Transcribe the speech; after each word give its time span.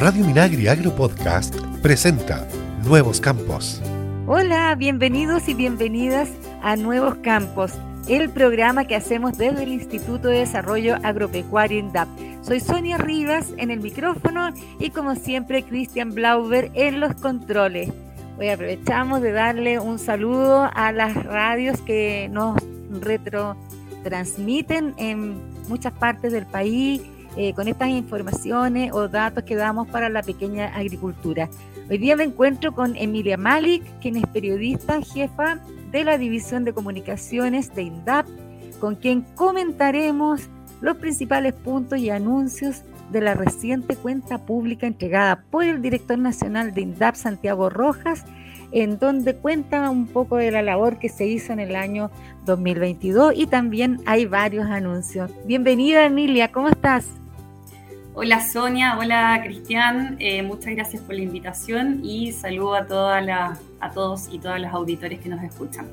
Radio 0.00 0.24
Minagri 0.24 0.66
Agro 0.66 0.96
Podcast 0.96 1.54
presenta 1.82 2.48
Nuevos 2.86 3.20
Campos. 3.20 3.82
Hola, 4.26 4.74
bienvenidos 4.74 5.46
y 5.46 5.52
bienvenidas 5.52 6.30
a 6.62 6.76
Nuevos 6.76 7.16
Campos, 7.16 7.72
el 8.08 8.30
programa 8.30 8.86
que 8.86 8.96
hacemos 8.96 9.36
desde 9.36 9.64
el 9.64 9.68
Instituto 9.74 10.28
de 10.28 10.38
Desarrollo 10.38 10.96
Agropecuario 11.02 11.80
INDAP. 11.80 12.08
Soy 12.40 12.60
Sonia 12.60 12.96
Rivas 12.96 13.48
en 13.58 13.70
el 13.70 13.80
micrófono 13.80 14.54
y 14.78 14.88
como 14.88 15.16
siempre 15.16 15.64
Cristian 15.64 16.14
Blauber 16.14 16.70
en 16.72 16.98
los 16.98 17.12
controles. 17.16 17.90
Hoy 18.38 18.48
aprovechamos 18.48 19.20
de 19.20 19.32
darle 19.32 19.80
un 19.80 19.98
saludo 19.98 20.70
a 20.72 20.92
las 20.92 21.14
radios 21.24 21.78
que 21.82 22.30
nos 22.32 22.58
retrotransmiten 23.02 24.94
en 24.96 25.36
muchas 25.68 25.92
partes 25.92 26.32
del 26.32 26.46
país 26.46 27.02
eh, 27.36 27.54
con 27.54 27.68
estas 27.68 27.88
informaciones 27.88 28.92
o 28.92 29.08
datos 29.08 29.44
que 29.44 29.56
damos 29.56 29.88
para 29.88 30.08
la 30.08 30.22
pequeña 30.22 30.74
agricultura. 30.74 31.48
Hoy 31.88 31.98
día 31.98 32.16
me 32.16 32.24
encuentro 32.24 32.72
con 32.72 32.96
Emilia 32.96 33.36
Malik, 33.36 33.82
quien 34.00 34.16
es 34.16 34.26
periodista 34.26 35.00
jefa 35.02 35.58
de 35.90 36.04
la 36.04 36.18
División 36.18 36.64
de 36.64 36.72
Comunicaciones 36.72 37.74
de 37.74 37.82
INDAP, 37.82 38.26
con 38.80 38.96
quien 38.96 39.22
comentaremos 39.34 40.48
los 40.80 40.96
principales 40.96 41.52
puntos 41.52 41.98
y 41.98 42.10
anuncios 42.10 42.82
de 43.10 43.20
la 43.20 43.34
reciente 43.34 43.96
cuenta 43.96 44.38
pública 44.38 44.86
entregada 44.86 45.42
por 45.50 45.64
el 45.64 45.82
director 45.82 46.18
nacional 46.18 46.72
de 46.72 46.82
INDAP, 46.82 47.16
Santiago 47.16 47.68
Rojas, 47.68 48.24
en 48.72 48.98
donde 48.98 49.34
cuenta 49.36 49.90
un 49.90 50.06
poco 50.06 50.36
de 50.36 50.50
la 50.50 50.62
labor 50.62 50.98
que 50.98 51.08
se 51.08 51.26
hizo 51.26 51.52
en 51.52 51.60
el 51.60 51.76
año 51.76 52.10
2022 52.46 53.34
y 53.36 53.46
también 53.46 54.00
hay 54.06 54.26
varios 54.26 54.66
anuncios. 54.66 55.30
Bienvenida 55.44 56.04
Emilia, 56.04 56.52
¿cómo 56.52 56.68
estás? 56.68 57.06
Hola 58.14 58.40
Sonia, 58.40 58.98
hola 58.98 59.40
Cristian, 59.44 60.16
eh, 60.18 60.42
muchas 60.42 60.74
gracias 60.74 61.02
por 61.02 61.14
la 61.14 61.22
invitación 61.22 62.00
y 62.04 62.32
saludo 62.32 62.74
a, 62.74 62.86
toda 62.86 63.20
la, 63.20 63.58
a 63.80 63.90
todos 63.90 64.28
y 64.32 64.38
todas 64.38 64.60
las 64.60 64.74
auditores 64.74 65.20
que 65.20 65.28
nos 65.28 65.42
escuchan. 65.42 65.86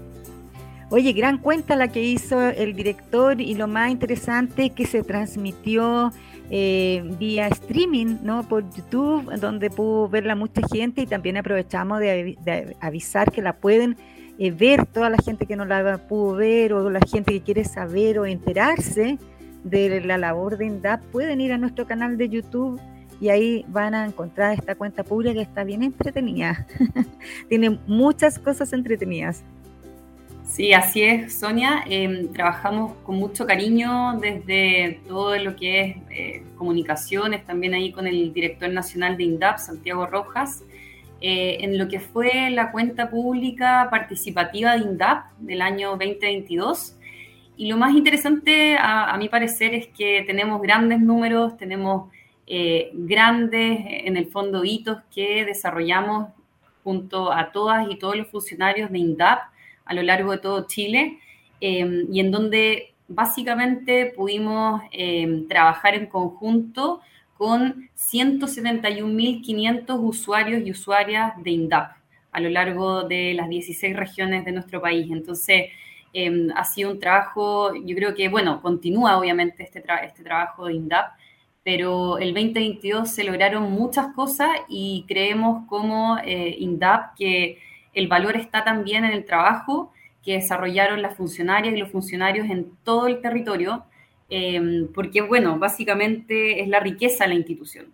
Oye, 0.89 1.11
gran 1.11 1.37
cuenta 1.37 1.75
la 1.75 1.89
que 1.89 2.01
hizo 2.01 2.41
el 2.41 2.73
director 2.73 3.41
y 3.41 3.55
lo 3.55 3.67
más 3.67 3.91
interesante 3.91 4.69
que 4.69 4.85
se 4.85 5.03
transmitió 5.03 6.13
eh, 6.49 7.03
vía 7.19 7.47
streaming, 7.47 8.17
¿no? 8.23 8.47
Por 8.47 8.63
YouTube, 8.73 9.29
donde 9.39 9.69
pudo 9.69 10.07
verla 10.07 10.35
mucha 10.35 10.61
gente 10.67 11.01
y 11.01 11.07
también 11.07 11.37
aprovechamos 11.37 11.99
de, 11.99 12.75
avisar 12.79 13.31
que 13.31 13.41
la 13.41 13.53
pueden 13.53 13.97
eh, 14.39 14.51
ver 14.51 14.85
toda 14.85 15.09
la 15.09 15.17
gente 15.17 15.45
que 15.45 15.55
no 15.55 15.65
la 15.65 15.97
pudo 16.07 16.35
ver 16.35 16.73
o 16.73 16.89
la 16.89 17.01
gente 17.01 17.33
que 17.33 17.41
quiere 17.41 17.65
saber 17.65 18.19
o 18.19 18.25
enterarse 18.25 19.17
de 19.63 20.01
la 20.01 20.17
labor 20.17 20.57
de 20.57 20.65
INDAP, 20.67 21.01
pueden 21.11 21.41
ir 21.41 21.51
a 21.51 21.57
nuestro 21.57 21.85
canal 21.85 22.17
de 22.17 22.29
YouTube 22.29 22.79
y 23.19 23.29
ahí 23.29 23.65
van 23.67 23.95
a 23.95 24.05
encontrar 24.05 24.53
esta 24.53 24.75
cuenta 24.75 25.03
pública 25.03 25.33
que 25.33 25.41
está 25.41 25.63
bien 25.63 25.83
entretenida. 25.83 26.67
Tiene 27.49 27.79
muchas 27.87 28.39
cosas 28.39 28.71
entretenidas. 28.73 29.43
Sí, 30.47 30.73
así 30.73 31.03
es, 31.03 31.39
Sonia. 31.39 31.83
Em, 31.85 32.31
trabajamos 32.33 32.93
con 33.03 33.17
mucho 33.17 33.45
cariño 33.45 34.17
desde 34.19 35.01
todo 35.07 35.37
lo 35.37 35.55
que 35.55 35.81
es 35.81 35.97
eh, 36.09 36.43
comunicaciones, 36.57 37.45
también 37.45 37.73
ahí 37.73 37.91
con 37.91 38.07
el 38.07 38.33
director 38.33 38.69
nacional 38.69 39.17
de 39.17 39.23
INDAP, 39.25 39.59
Santiago 39.59 40.07
Rojas, 40.07 40.63
eh, 41.21 41.57
en 41.61 41.77
lo 41.77 41.87
que 41.87 41.99
fue 41.99 42.49
la 42.49 42.71
cuenta 42.71 43.09
pública 43.09 43.87
participativa 43.91 44.75
de 44.77 44.83
INDAP 44.83 45.31
del 45.39 45.61
año 45.61 45.91
2022 45.91 46.97
y 47.57 47.67
lo 47.69 47.77
más 47.77 47.95
interesante, 47.95 48.77
a, 48.79 49.17
mi 49.17 49.29
parecer, 49.29 49.73
es 49.73 49.87
que 49.87 50.23
tenemos 50.27 50.61
grandes 50.61 51.01
números, 51.01 51.57
tenemos 51.57 52.11
eh, 52.45 52.91
grandes, 52.93 53.79
en 53.83 54.15
el 54.15 54.27
fondo, 54.27 54.63
hitos 54.63 54.99
que 55.13 55.43
desarrollamos 55.43 56.29
junto 56.83 57.31
a 57.33 57.51
todas 57.51 57.89
y 57.89 57.95
todos 57.95 58.15
los 58.15 58.27
funcionarios 58.27 58.91
de 58.91 58.99
INDAP 58.99 59.39
a 59.87 59.93
lo 59.93 60.03
largo 60.03 60.31
de 60.31 60.39
todo 60.39 60.67
Chile, 60.67 61.19
em, 61.61 62.07
y 62.11 62.19
en 62.19 62.31
donde 62.31 62.93
básicamente 63.07 64.11
pudimos 64.15 64.81
em, 64.91 65.47
trabajar 65.47 65.95
en 65.95 66.07
conjunto 66.07 67.01
con 67.37 67.89
171.500 67.95 69.99
usuarios 69.99 70.61
y 70.65 70.71
usuarias 70.71 71.33
de 71.43 71.51
INDAP 71.51 71.91
a 72.31 72.39
lo 72.39 72.49
largo 72.49 73.03
de 73.03 73.33
las 73.33 73.49
16 73.49 73.95
regiones 73.95 74.45
de 74.45 74.51
nuestro 74.51 74.81
país. 74.81 75.07
Entonces, 75.09 75.69
Em, 76.13 76.49
ha 76.55 76.63
sido 76.63 76.91
un 76.91 76.99
trabajo, 76.99 77.73
yo 77.75 77.95
creo 77.95 78.15
que, 78.15 78.29
bueno, 78.29 78.61
continúa 78.61 79.17
obviamente 79.19 79.63
este, 79.63 79.83
este 80.03 80.23
trabajo 80.23 80.65
de 80.65 80.73
INDAP, 80.73 81.13
pero 81.63 82.17
el 82.17 82.33
2022 82.33 83.09
se 83.09 83.23
lograron 83.23 83.71
muchas 83.71 84.13
cosas 84.15 84.49
y 84.67 85.05
creemos 85.07 85.67
como 85.67 86.17
eh, 86.25 86.55
INDAP 86.59 87.15
que 87.15 87.59
el 87.97 88.07
valor 88.07 88.37
está 88.37 88.63
también 88.63 89.05
en 89.05 89.11
el 89.11 89.25
trabajo 89.25 89.91
que 90.23 90.33
desarrollaron 90.33 91.01
las 91.01 91.17
funcionarias 91.17 91.73
y 91.73 91.79
los 91.79 91.89
funcionarios 91.89 92.47
en 92.47 92.71
todo 92.83 93.07
el 93.07 93.21
territorio, 93.21 93.85
em, 94.29 94.87
porque, 94.93 95.21
bueno, 95.21 95.57
básicamente 95.57 96.61
es 96.61 96.67
la 96.67 96.79
riqueza 96.79 97.23
de 97.23 97.29
la 97.29 97.35
institución. 97.35 97.87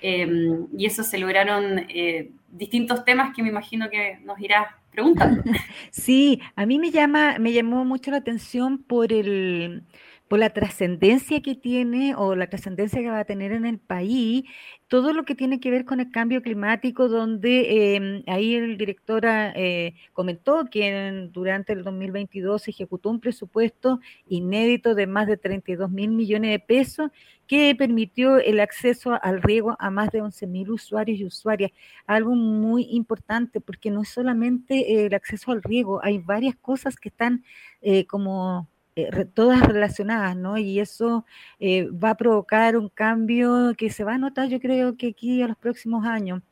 Em, 0.00 0.68
y 0.76 0.86
eso 0.86 1.02
se 1.02 1.18
lograron 1.18 1.80
eh, 1.90 2.30
distintos 2.50 3.04
temas 3.04 3.34
que 3.36 3.42
me 3.42 3.50
imagino 3.50 3.90
que 3.90 4.18
nos 4.24 4.40
irá 4.40 4.78
preguntando. 4.90 5.42
Sí, 5.90 6.40
a 6.56 6.64
mí 6.64 6.78
me 6.78 6.90
llama, 6.90 7.36
me 7.38 7.52
llamó 7.52 7.84
mucho 7.84 8.10
la 8.10 8.16
atención 8.16 8.78
por 8.78 9.12
el 9.12 9.82
por 10.32 10.38
la 10.38 10.48
trascendencia 10.48 11.42
que 11.42 11.54
tiene 11.54 12.14
o 12.14 12.34
la 12.34 12.46
trascendencia 12.46 13.02
que 13.02 13.10
va 13.10 13.18
a 13.18 13.26
tener 13.26 13.52
en 13.52 13.66
el 13.66 13.78
país, 13.78 14.44
todo 14.88 15.12
lo 15.12 15.24
que 15.26 15.34
tiene 15.34 15.60
que 15.60 15.70
ver 15.70 15.84
con 15.84 16.00
el 16.00 16.10
cambio 16.10 16.40
climático, 16.40 17.10
donde 17.10 17.96
em, 17.96 18.22
ahí 18.26 18.54
el 18.54 18.78
director 18.78 19.24
eh, 19.26 19.92
comentó 20.14 20.64
que 20.70 21.28
durante 21.30 21.74
el 21.74 21.84
2022 21.84 22.62
se 22.62 22.70
ejecutó 22.70 23.10
un 23.10 23.20
presupuesto 23.20 24.00
inédito 24.26 24.94
de 24.94 25.06
más 25.06 25.26
de 25.26 25.36
32 25.36 25.90
mil 25.90 26.12
millones 26.12 26.50
de 26.52 26.60
pesos 26.60 27.10
que 27.46 27.74
permitió 27.74 28.38
el 28.38 28.60
acceso 28.60 29.18
al 29.20 29.42
riego 29.42 29.76
a 29.78 29.90
más 29.90 30.10
de 30.12 30.22
11 30.22 30.46
mil 30.46 30.70
usuarios 30.70 31.20
y 31.20 31.26
usuarias. 31.26 31.72
Algo 32.06 32.34
muy 32.34 32.84
importante 32.84 33.60
porque 33.60 33.90
no 33.90 34.00
es 34.00 34.08
solamente 34.08 35.04
el 35.04 35.12
acceso 35.12 35.52
al 35.52 35.62
riego, 35.62 36.00
hay 36.02 36.16
varias 36.16 36.56
cosas 36.56 36.96
que 36.96 37.10
están 37.10 37.44
eh, 37.82 38.06
como 38.06 38.71
eh, 38.94 39.24
todas 39.32 39.66
relacionadas, 39.66 40.36
¿no? 40.36 40.58
Y 40.58 40.78
eso 40.78 41.24
eh, 41.58 41.88
va 41.88 42.10
a 42.10 42.14
provocar 42.14 42.76
un 42.76 42.90
cambio 42.90 43.72
que 43.74 43.88
se 43.88 44.04
va 44.04 44.14
a 44.14 44.18
notar, 44.18 44.48
yo 44.48 44.60
creo 44.60 44.98
que 44.98 45.08
aquí 45.08 45.40
a 45.40 45.48
los 45.48 45.56
próximos 45.56 46.04
años. 46.04 46.42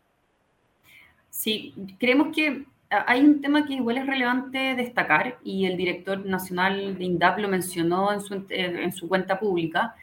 Sí, 1.28 1.74
creemos 1.98 2.34
que 2.34 2.64
hay 2.88 3.20
un 3.20 3.42
tema 3.42 3.66
que 3.66 3.74
igual 3.74 3.98
es 3.98 4.06
relevante 4.06 4.74
destacar 4.74 5.38
y 5.44 5.66
el 5.66 5.76
director 5.76 6.24
nacional 6.24 6.96
de 6.96 7.04
INDAP 7.04 7.40
lo 7.40 7.48
mencionó 7.48 8.10
en 8.10 8.22
su, 8.22 8.42
en 8.48 8.92
su 8.92 9.06
cuenta 9.06 9.38
pública, 9.38 9.94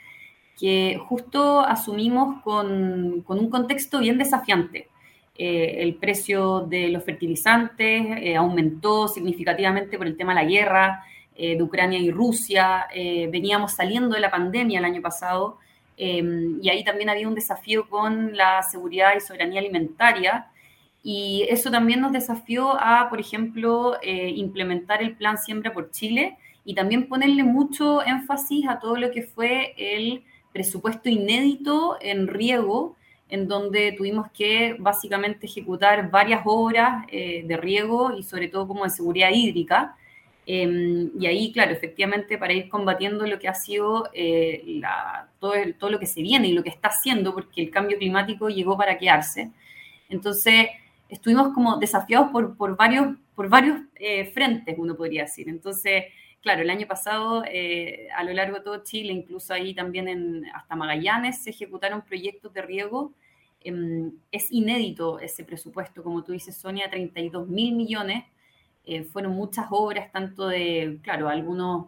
que 0.60 1.00
justo 1.08 1.62
asumimos 1.62 2.44
con, 2.44 3.24
con 3.24 3.40
un 3.40 3.50
contexto 3.50 4.00
bien 4.00 4.20
desafiante. 4.20 4.90
Eh, 5.36 5.78
el 5.80 5.96
precio 5.96 6.62
de 6.62 6.90
los 6.90 7.04
fertilizantes 7.04 8.38
aumentó 8.38 9.08
significativamente 9.08 9.98
por 9.98 10.06
el 10.06 10.16
tema 10.16 10.36
de 10.36 10.44
la 10.44 10.50
guerra, 10.50 11.04
eh, 11.04 11.17
de 11.38 11.62
Ucrania 11.62 12.00
y 12.00 12.10
Rusia, 12.10 12.88
eh, 12.92 13.28
veníamos 13.32 13.74
saliendo 13.74 14.16
de 14.16 14.22
la 14.22 14.32
pandemia 14.32 14.80
el 14.80 14.86
año 14.86 15.02
pasado 15.04 15.60
em, 15.96 16.60
y 16.64 16.70
ahí 16.70 16.84
también 16.84 17.10
había 17.10 17.28
un 17.28 17.36
desafío 17.36 17.88
con 17.90 18.36
la 18.36 18.64
seguridad 18.64 19.12
y 19.16 19.20
soberanía 19.20 19.60
alimentaria 19.60 20.48
y 21.04 21.46
eso 21.50 21.70
también 21.70 22.02
nos 22.02 22.12
desafió 22.12 22.76
a, 22.80 23.08
por 23.10 23.20
ejemplo, 23.20 23.98
eh, 24.02 24.30
implementar 24.36 25.04
el 25.04 25.16
plan 25.16 25.38
Siembra 25.38 25.74
por 25.74 25.92
Chile 25.92 26.38
y 26.66 26.74
también 26.74 27.08
ponerle 27.08 27.44
mucho 27.44 28.04
énfasis 28.04 28.68
a 28.68 28.80
todo 28.80 28.98
lo 28.98 29.12
que 29.12 29.22
fue 29.22 29.76
el 29.78 30.24
presupuesto 30.52 31.08
inédito 31.08 31.98
en 32.02 32.28
riego, 32.28 32.96
en 33.30 33.48
donde 33.48 33.92
tuvimos 33.92 34.32
que 34.32 34.76
básicamente 34.80 35.46
ejecutar 35.46 36.10
varias 36.10 36.42
obras 36.46 37.06
de 37.08 37.58
riego 37.62 38.14
y 38.18 38.24
sobre 38.24 38.48
todo 38.48 38.68
como 38.68 38.84
de 38.84 38.90
seguridad 38.90 39.30
hídrica. 39.32 39.96
Em, 40.50 41.12
y 41.20 41.26
ahí, 41.26 41.52
claro, 41.52 41.74
efectivamente, 41.74 42.38
para 42.38 42.54
ir 42.54 42.70
combatiendo 42.70 43.28
lo 43.28 43.38
que 43.38 43.50
ha 43.50 43.54
sido 43.54 44.10
eh, 44.14 44.82
todo, 45.40 45.54
todo, 45.78 45.90
lo 45.90 46.00
que 46.00 46.06
se 46.06 46.22
viene 46.22 46.48
y 46.48 46.54
lo 46.54 46.64
que 46.64 46.70
está 46.70 46.88
haciendo, 46.88 47.34
porque 47.34 47.62
el 47.62 47.70
cambio 47.70 47.98
climático 47.98 48.48
llegó 48.48 48.78
para 48.78 48.98
quedarse. 48.98 49.52
Entonces, 50.08 50.68
estuvimos 51.10 51.54
como 51.54 51.76
desafiados 51.78 52.32
por, 52.32 52.56
por 52.56 52.78
varios, 52.78 53.18
por 53.36 53.50
varios 53.50 53.82
eh, 53.96 54.32
frentes, 54.32 54.76
uno 54.78 54.96
podría 54.96 55.24
decir. 55.24 55.50
Entonces, 55.50 56.06
claro, 56.42 56.62
el 56.62 56.70
año 56.70 56.88
pasado, 56.88 57.44
eh, 57.46 58.08
a 58.16 58.24
lo 58.24 58.32
largo 58.32 58.60
de 58.60 58.64
todo 58.64 58.84
Chile, 58.86 59.12
incluso 59.12 59.54
ahí 59.54 59.74
también 59.74 60.08
en, 60.08 60.46
hasta 60.54 60.78
Magallanes, 60.78 61.44
se 61.44 61.50
ejecutaron 61.50 62.04
proyectos 62.04 62.54
de 62.54 62.62
riego. 62.62 63.12
Em, 63.60 64.14
es 64.32 64.50
inédito 64.50 65.20
ese 65.20 65.44
presupuesto, 65.44 66.04
como 66.04 66.24
tú 66.24 66.32
dices, 66.32 66.56
Sonia, 66.56 66.90
32 66.90 67.50
mil 67.50 67.76
millones 67.76 68.24
eh, 68.88 69.04
fueron 69.04 69.34
muchas 69.34 69.68
obras, 69.70 70.12
tanto 70.14 70.48
de, 70.48 71.00
claro, 71.04 71.28
algunos, 71.28 71.88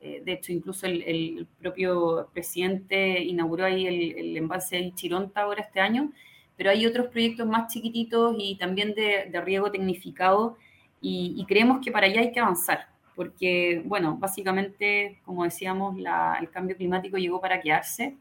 eh, 0.00 0.20
de 0.24 0.32
hecho 0.32 0.52
incluso 0.52 0.86
el, 0.86 1.46
propio 1.60 2.28
presidente 2.32 3.22
inauguró 3.22 3.66
ahí 3.66 3.86
el, 3.86 4.18
el 4.18 4.36
embalse 4.36 4.76
de 4.76 4.92
Chironta 4.94 5.42
ahora 5.42 5.62
este 5.62 5.80
año, 5.80 6.10
pero 6.56 6.70
hay 6.70 6.84
otros 6.86 7.06
proyectos 7.06 7.46
más 7.46 7.72
chiquititos 7.72 8.34
y 8.36 8.56
también 8.56 8.94
de, 8.94 9.30
riego 9.42 9.70
tecnificado 9.70 10.58
y, 11.00 11.42
creemos 11.48 11.78
que 11.82 11.92
para 11.92 12.06
allá 12.06 12.20
hay 12.20 12.32
que 12.32 12.40
avanzar, 12.40 12.88
porque, 13.14 13.80
bueno, 13.86 14.18
básicamente, 14.18 15.20
como 15.24 15.44
decíamos, 15.44 15.96
el 15.96 16.50
cambio 16.50 16.76
climático 16.76 17.16
llegó 17.16 17.40
para 17.40 17.60
quedarse 17.60 18.16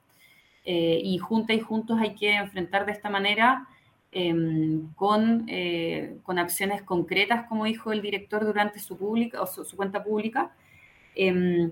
eh, 0.63 1.01
y 1.03 1.17
juntas 1.17 1.57
y 1.57 1.59
juntos 1.59 1.99
hay 1.99 2.15
que 2.15 2.35
enfrentar 2.35 2.85
de 2.85 2.91
esta 2.93 3.09
manera 3.09 3.67
em, 4.11 4.93
con, 4.95 5.45
eh, 5.47 6.17
con, 6.23 6.39
acciones 6.39 6.81
concretas, 6.81 7.47
como 7.47 7.65
dijo 7.65 7.91
el 7.91 8.01
director 8.01 8.45
durante 8.45 8.79
su, 8.79 8.97
pública, 8.97 9.41
o 9.41 9.47
su, 9.47 9.75
cuenta 9.75 10.03
pública, 10.03 10.51
em, 11.15 11.71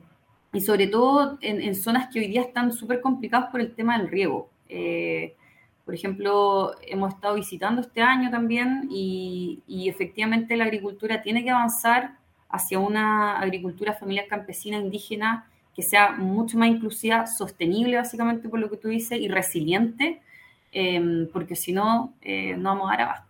y 0.53 0.61
sobre 0.61 0.87
todo 0.87 1.37
en, 1.41 1.75
zonas 1.75 2.09
que 2.11 2.19
hoy 2.19 2.27
día 2.27 2.41
están 2.41 2.71
súper 2.71 3.01
complicadas 3.01 3.49
por 3.51 3.61
el 3.61 3.73
tema 3.75 3.97
del 3.97 4.09
riego. 4.09 4.49
Eh, 4.69 5.35
por 5.85 5.93
ejemplo, 5.95 6.75
hemos 6.81 7.13
estado 7.13 7.35
visitando 7.35 7.81
este 7.81 8.01
año 8.01 8.29
también 8.29 8.87
y, 8.91 9.61
y, 9.67 9.89
efectivamente 9.89 10.57
la 10.57 10.65
agricultura 10.65 11.21
tiene 11.21 11.43
que 11.43 11.49
avanzar 11.49 12.17
hacia 12.49 12.79
una 12.79 13.39
agricultura 13.39 13.93
familiar 13.93 14.27
campesina 14.27 14.77
indígena 14.77 15.47
que 15.77 15.83
sea 15.83 16.13
mucho 16.13 16.57
más 16.57 16.69
inclusiva, 16.69 17.27
sostenible 17.27 17.97
básicamente 17.97 18.49
por 18.49 18.59
lo 18.59 18.67
que 18.67 18.77
tú 18.77 18.87
dices 18.87 19.19
y 19.19 19.27
resiliente, 19.27 20.21
em, 20.71 21.27
porque 21.31 21.55
si 21.55 21.71
no, 21.71 22.13
eh, 22.21 22.55
no 22.57 22.69
vamos 22.69 22.89
a 22.89 22.91
dar 22.91 23.01
abasto. 23.01 23.27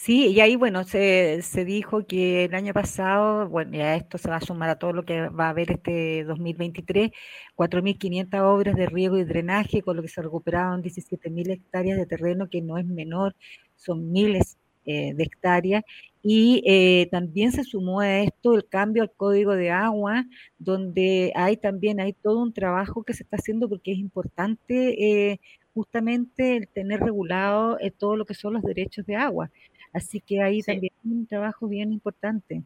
Sí, 0.00 0.28
y 0.28 0.40
ahí, 0.40 0.54
bueno, 0.54 0.84
se, 0.84 1.42
se, 1.42 1.64
dijo 1.64 2.06
que 2.06 2.44
el 2.44 2.54
año 2.54 2.72
pasado, 2.72 3.48
bueno, 3.48 3.72
ya 3.76 3.96
esto 3.96 4.16
se 4.16 4.30
va 4.30 4.36
a 4.36 4.40
sumar 4.40 4.70
a 4.70 4.78
todo 4.78 4.92
lo 4.92 5.04
que 5.04 5.28
va 5.28 5.46
a 5.46 5.50
haber 5.50 5.72
este 5.72 6.22
2023, 6.22 7.10
4.500 7.56 8.40
obras 8.42 8.76
de 8.76 8.86
riego 8.86 9.18
y 9.18 9.24
drenaje, 9.24 9.82
con 9.82 9.96
lo 9.96 10.02
que 10.02 10.08
se 10.08 10.22
recuperaron 10.22 10.84
17.000 10.84 11.50
hectáreas 11.50 11.98
de 11.98 12.06
terreno, 12.06 12.48
que 12.48 12.62
no 12.62 12.78
es 12.78 12.86
menor, 12.86 13.34
son 13.74 14.12
miles 14.12 14.56
eh, 14.86 15.14
de 15.14 15.24
hectáreas, 15.24 15.82
y 16.22 16.62
eh, 16.64 17.08
también 17.10 17.50
se 17.50 17.64
sumó 17.64 17.98
a 18.00 18.20
esto 18.20 18.54
el 18.54 18.68
cambio 18.68 19.02
al 19.02 19.10
código 19.12 19.56
de 19.56 19.70
agua, 19.72 20.26
donde 20.58 21.32
hay 21.34 21.56
también 21.56 21.98
hay 22.00 22.12
todo 22.12 22.40
un 22.40 22.52
trabajo 22.52 23.02
que 23.02 23.14
se 23.14 23.24
está 23.24 23.36
haciendo 23.36 23.68
porque 23.68 23.92
es 23.92 23.98
importante 23.98 25.40
justamente 25.78 26.56
el 26.56 26.66
tener 26.66 27.00
regulado 27.00 27.78
eh, 27.80 27.92
todo 27.92 28.16
lo 28.16 28.24
que 28.24 28.34
son 28.34 28.54
los 28.54 28.62
derechos 28.62 29.06
de 29.06 29.14
agua. 29.14 29.50
Así 29.92 30.20
que 30.20 30.42
ahí 30.42 30.60
también 30.62 30.92
hay 31.04 31.12
un 31.12 31.26
trabajo 31.26 31.68
bien 31.68 31.92
importante. 31.92 32.62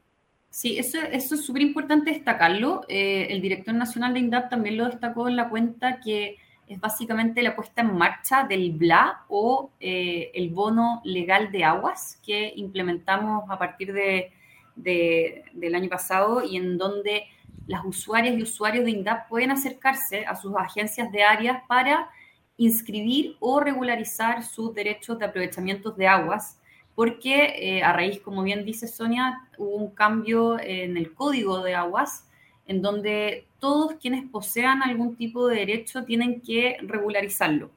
Sí, 0.48 0.78
eso, 0.78 0.98
eso 0.98 1.34
es 1.34 1.44
súper 1.44 1.62
importante 1.62 2.10
destacarlo. 2.10 2.82
el 2.88 3.40
director 3.42 3.74
nacional 3.74 4.14
de 4.14 4.20
INDAP 4.20 4.50
también 4.50 4.76
lo 4.78 4.86
destacó 4.86 5.28
en 5.28 5.36
la 5.36 5.48
cuenta 5.48 6.00
que 6.00 6.36
es 6.72 6.80
básicamente 6.80 7.42
la 7.42 7.54
puesta 7.54 7.82
en 7.82 7.94
marcha 7.94 8.44
del 8.44 8.72
BLA 8.72 9.24
o 9.28 9.70
eh, 9.80 10.30
el 10.34 10.50
bono 10.50 11.00
legal 11.04 11.52
de 11.52 11.64
aguas 11.64 12.18
que 12.24 12.52
implementamos 12.56 13.44
a 13.50 13.58
partir 13.58 13.92
de, 13.92 14.32
del 14.74 15.74
año 15.74 15.88
pasado 15.88 16.42
y 16.44 16.56
en 16.56 16.78
donde 16.78 17.24
las 17.66 17.84
usuarias 17.84 18.36
y 18.36 18.42
usuarios 18.42 18.84
de 18.84 18.90
INDAP 18.92 19.28
pueden 19.28 19.50
acercarse 19.50 20.24
a 20.24 20.34
sus 20.34 20.54
agencias 20.56 21.12
de 21.12 21.22
áreas 21.22 21.62
para 21.68 22.08
inscribir 22.56 23.36
o 23.40 23.60
regularizar 23.60 24.42
sus 24.42 24.74
derechos 24.74 25.18
de 25.18 25.26
aprovechamiento 25.26 25.90
de 25.90 26.06
aguas, 26.06 26.58
porque 26.94 27.54
eh, 27.56 27.82
a 27.82 27.92
raíz, 27.92 28.20
como 28.20 28.42
bien 28.42 28.64
dice 28.64 28.86
Sonia, 28.86 29.48
hubo 29.58 29.76
un 29.76 29.90
cambio 29.90 30.58
en 30.60 30.96
el 30.96 31.14
código 31.14 31.62
de 31.62 31.74
aguas 31.74 32.28
en 32.66 32.82
donde 32.82 33.46
todos 33.58 33.94
quienes 33.94 34.28
posean 34.30 34.82
algún 34.82 35.16
tipo 35.16 35.48
de 35.48 35.56
derecho 35.56 36.04
tienen 36.04 36.40
que 36.40 36.76
regularizarlo. 36.82 37.70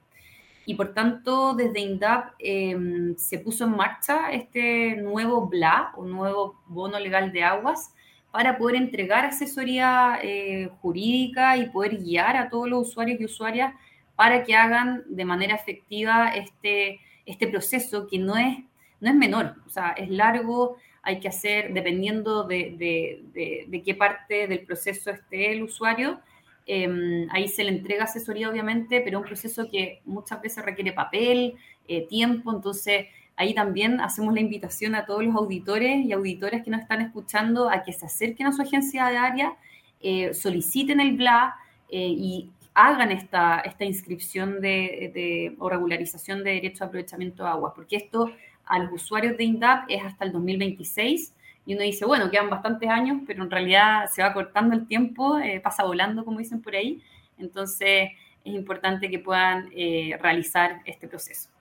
Y 0.65 0.75
por 0.75 0.93
tanto, 0.93 1.53
desde 1.53 1.79
INDAP 1.79 2.33
em, 2.39 3.15
se 3.17 3.37
puso 3.39 3.65
en 3.65 3.71
marcha 3.71 4.31
este 4.31 4.95
nuevo 4.95 5.47
BLA, 5.47 5.93
o 5.95 6.05
nuevo 6.05 6.59
bono 6.67 6.99
legal 6.99 7.31
de 7.31 7.43
aguas, 7.43 7.93
para 8.31 8.57
poder 8.57 8.75
entregar 8.75 9.25
asesoría 9.25 10.19
eh, 10.21 10.69
jurídica 10.81 11.55
y 11.57 11.69
poder 11.69 11.97
guiar 11.97 12.35
a 12.35 12.49
todos 12.49 12.67
los 12.67 12.89
usuarios 12.89 13.21
y 13.21 13.25
usuarias 13.25 13.73
para 14.15 14.43
que 14.43 14.55
hagan 14.55 15.03
de 15.07 15.25
manera 15.25 15.55
efectiva 15.55 16.29
este, 16.29 16.99
este 17.25 17.47
proceso 17.47 18.07
que 18.07 18.19
no 18.19 18.37
es, 18.37 18.57
no 18.99 19.09
es 19.09 19.15
menor, 19.15 19.55
o 19.65 19.69
sea, 19.69 19.91
es 19.91 20.09
largo, 20.09 20.77
hay 21.03 21.19
que 21.19 21.27
hacer, 21.27 21.73
dependiendo 21.73 22.43
de, 22.43 23.81
qué 23.85 23.95
parte 23.95 24.47
del 24.47 24.65
proceso 24.65 25.11
esté 25.11 25.51
el 25.51 25.63
usuario, 25.63 26.19
em, 26.65 27.27
ahí 27.31 27.47
se 27.47 27.63
le 27.63 27.69
entrega 27.69 28.05
asesoría, 28.05 28.49
obviamente, 28.49 29.01
pero 29.01 29.19
un 29.19 29.25
proceso 29.25 29.69
que 29.69 30.01
muchas 30.05 30.41
veces 30.41 30.65
requiere 30.65 30.93
papel, 30.93 31.55
eh, 31.87 32.07
tiempo, 32.07 32.51
entonces 32.51 33.05
ahí 33.35 33.53
también 33.53 34.01
hacemos 34.01 34.33
la 34.33 34.39
invitación 34.39 34.95
a 34.95 35.05
todos 35.05 35.23
los 35.23 35.35
auditores 35.35 36.03
y 36.03 36.11
auditores 36.11 36.63
que 36.63 36.71
nos 36.71 36.81
están 36.81 37.01
escuchando 37.01 37.69
a 37.69 37.83
que 37.83 37.93
se 37.93 38.05
acerquen 38.05 38.47
a 38.47 38.51
su 38.51 38.61
agencia 38.63 39.05
de 39.07 39.17
área, 39.17 39.53
eh, 40.01 40.33
soliciten 40.33 40.99
el 40.99 41.15
BLA 41.15 41.55
eh, 41.89 42.07
y 42.09 42.49
hagan 42.75 43.11
esta, 43.11 43.61
esta 43.61 43.85
inscripción 43.85 44.61
de, 44.61 45.55
o 45.57 45.69
regularización 45.69 46.43
de 46.43 46.51
derecho 46.51 46.83
a 46.83 46.87
aprovechamiento 46.87 47.43
de 47.43 47.49
agua, 47.49 47.73
porque 47.73 47.95
esto 47.95 48.31
a 48.65 48.79
los 48.79 48.91
usuarios 48.91 49.37
de 49.37 49.45
INDAP 49.45 49.85
es 49.89 50.03
hasta 50.03 50.25
el 50.25 50.31
2026. 50.31 51.33
Y 51.67 51.73
uno 51.73 51.83
dice, 51.83 52.05
bueno, 52.05 52.29
quedan 52.29 52.49
bastantes 52.49 52.89
años, 52.89 53.21
pero 53.25 53.43
en 53.43 53.49
realidad 53.49 54.07
se 54.11 54.21
va 54.21 54.33
cortando 54.33 54.75
el 54.75 54.87
tiempo, 54.87 55.39
eh, 55.39 55.59
pasa 55.61 55.83
volando, 55.83 56.23
como 56.23 56.37
dicen 56.37 56.61
por 56.61 56.75
ahí. 56.75 57.01
Entonces 57.39 58.11
es 58.43 58.53
importante 58.53 59.09
que 59.09 59.17
puedan 59.19 59.69
eh, 59.75 60.17
realizar 60.21 60.81
este 60.85 61.07
proceso. 61.07 61.54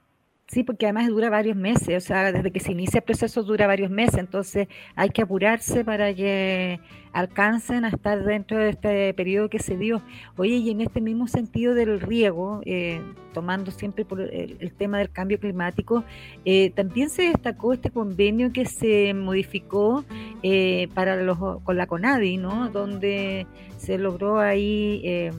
Sí, 0.46 0.62
porque 0.62 0.84
además 0.84 1.08
dura 1.08 1.30
varios 1.30 1.56
meses, 1.56 2.04
o 2.04 2.06
sea, 2.06 2.30
desde 2.30 2.50
que 2.52 2.60
se 2.60 2.72
inicia 2.72 2.98
el 2.98 3.04
proceso 3.04 3.42
dura 3.42 3.66
varios 3.66 3.90
meses, 3.90 4.18
entonces 4.18 4.68
hay 4.94 5.08
que 5.08 5.22
apurarse 5.22 5.86
para 5.86 6.14
que 6.14 6.80
alcancen 7.14 7.86
a 7.86 7.88
estar 7.88 8.22
dentro 8.22 8.58
de 8.58 8.68
este 8.68 9.14
periodo 9.14 9.48
que 9.48 9.58
se 9.58 9.78
dio. 9.78 10.02
Oye, 10.36 10.56
y 10.56 10.70
en 10.70 10.82
este 10.82 11.00
mismo 11.00 11.28
sentido 11.28 11.74
del 11.74 11.98
riego, 11.98 12.60
eh, 12.66 13.00
tomando 13.32 13.70
siempre 13.70 14.04
por 14.04 14.20
el, 14.20 14.72
tema 14.74 14.98
del 14.98 15.10
cambio 15.10 15.40
climático, 15.40 16.04
eh, 16.44 16.70
también 16.70 17.08
se 17.08 17.22
destacó 17.22 17.72
este 17.72 17.90
convenio 17.90 18.52
que 18.52 18.66
se 18.66 19.14
modificó 19.14 20.04
eh, 20.42 20.88
para 20.92 21.16
los, 21.16 21.38
con 21.62 21.78
la 21.78 21.86
CONADI, 21.86 22.36
¿no? 22.36 22.68
Donde 22.68 23.46
se 23.78 23.96
logró 23.96 24.40
ahí 24.40 25.30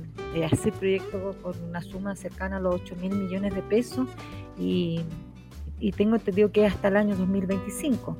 hacer 0.51 0.73
proyectos 0.73 1.35
con 1.37 1.61
una 1.63 1.81
suma 1.81 2.15
cercana 2.15 2.57
a 2.57 2.59
los 2.59 2.75
8 2.75 2.95
mil 3.01 3.15
millones 3.15 3.53
de 3.53 3.61
pesos 3.61 4.07
y, 4.59 5.01
tengo 5.97 6.15
entendido 6.15 6.51
que 6.51 6.65
hasta 6.65 6.87
el 6.87 6.97
año 6.97 7.15
2025. 7.15 8.17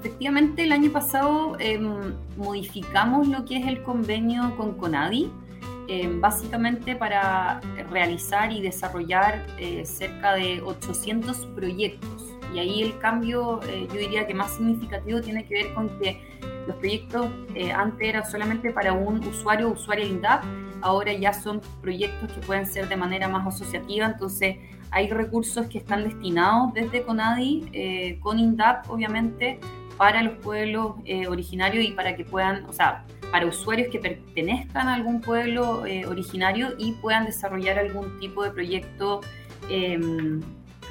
Efectivamente, 0.00 0.64
el 0.64 0.72
año 0.72 0.92
pasado 0.92 1.56
em, 1.58 2.14
modificamos 2.36 3.26
lo 3.28 3.44
que 3.44 3.56
es 3.56 3.66
el 3.66 3.82
convenio 3.82 4.54
con 4.56 4.74
CONADI, 4.74 5.30
em, 5.88 6.20
básicamente 6.20 6.94
para 6.94 7.60
realizar 7.90 8.52
y 8.52 8.60
desarrollar 8.60 9.46
eh, 9.58 9.84
cerca 9.86 10.34
de 10.34 10.60
800 10.60 11.46
proyectos. 11.54 12.36
Y 12.54 12.58
ahí 12.58 12.82
el 12.82 12.98
cambio, 12.98 13.60
eh, 13.68 13.86
yo 13.88 13.98
diría 13.98 14.26
que 14.26 14.34
más 14.34 14.52
significativo 14.52 15.20
tiene 15.20 15.44
que 15.44 15.54
ver 15.54 15.74
con 15.74 15.88
que 15.98 16.20
los 16.66 16.76
proyectos 16.76 17.30
eh, 17.54 17.72
antes 17.72 18.08
eran 18.08 18.30
solamente 18.30 18.72
para 18.72 18.92
un 18.92 19.18
usuario 19.26 19.68
o 19.68 19.72
usuaria 19.72 20.04
INDAP, 20.04 20.44
ahora 20.80 21.12
ya 21.12 21.32
son 21.32 21.60
proyectos 21.80 22.32
que 22.32 22.40
pueden 22.40 22.66
ser 22.66 22.88
de 22.88 22.96
manera 22.96 23.28
más 23.28 23.46
asociativa, 23.46 24.06
entonces 24.06 24.56
hay 24.90 25.08
recursos 25.10 25.66
que 25.66 25.78
están 25.78 26.04
destinados 26.04 26.72
desde 26.74 27.02
CONADI, 27.02 27.68
eh, 27.72 28.18
con 28.20 28.38
INDAP 28.38 28.88
obviamente, 28.90 29.58
para 29.96 30.22
los 30.22 30.34
pueblos 30.38 30.96
eh, 31.04 31.26
originarios 31.26 31.84
y 31.84 31.92
para 31.92 32.16
que 32.16 32.24
puedan, 32.24 32.64
o 32.66 32.72
sea, 32.72 33.04
para 33.30 33.46
usuarios 33.46 33.88
que 33.90 33.98
pertenezcan 33.98 34.88
a 34.88 34.94
algún 34.94 35.20
pueblo 35.20 35.84
eh, 35.86 36.06
originario 36.06 36.74
y 36.78 36.92
puedan 36.92 37.24
desarrollar 37.24 37.78
algún 37.78 38.18
tipo 38.20 38.44
de 38.44 38.50
proyecto 38.50 39.20
em, 39.68 40.40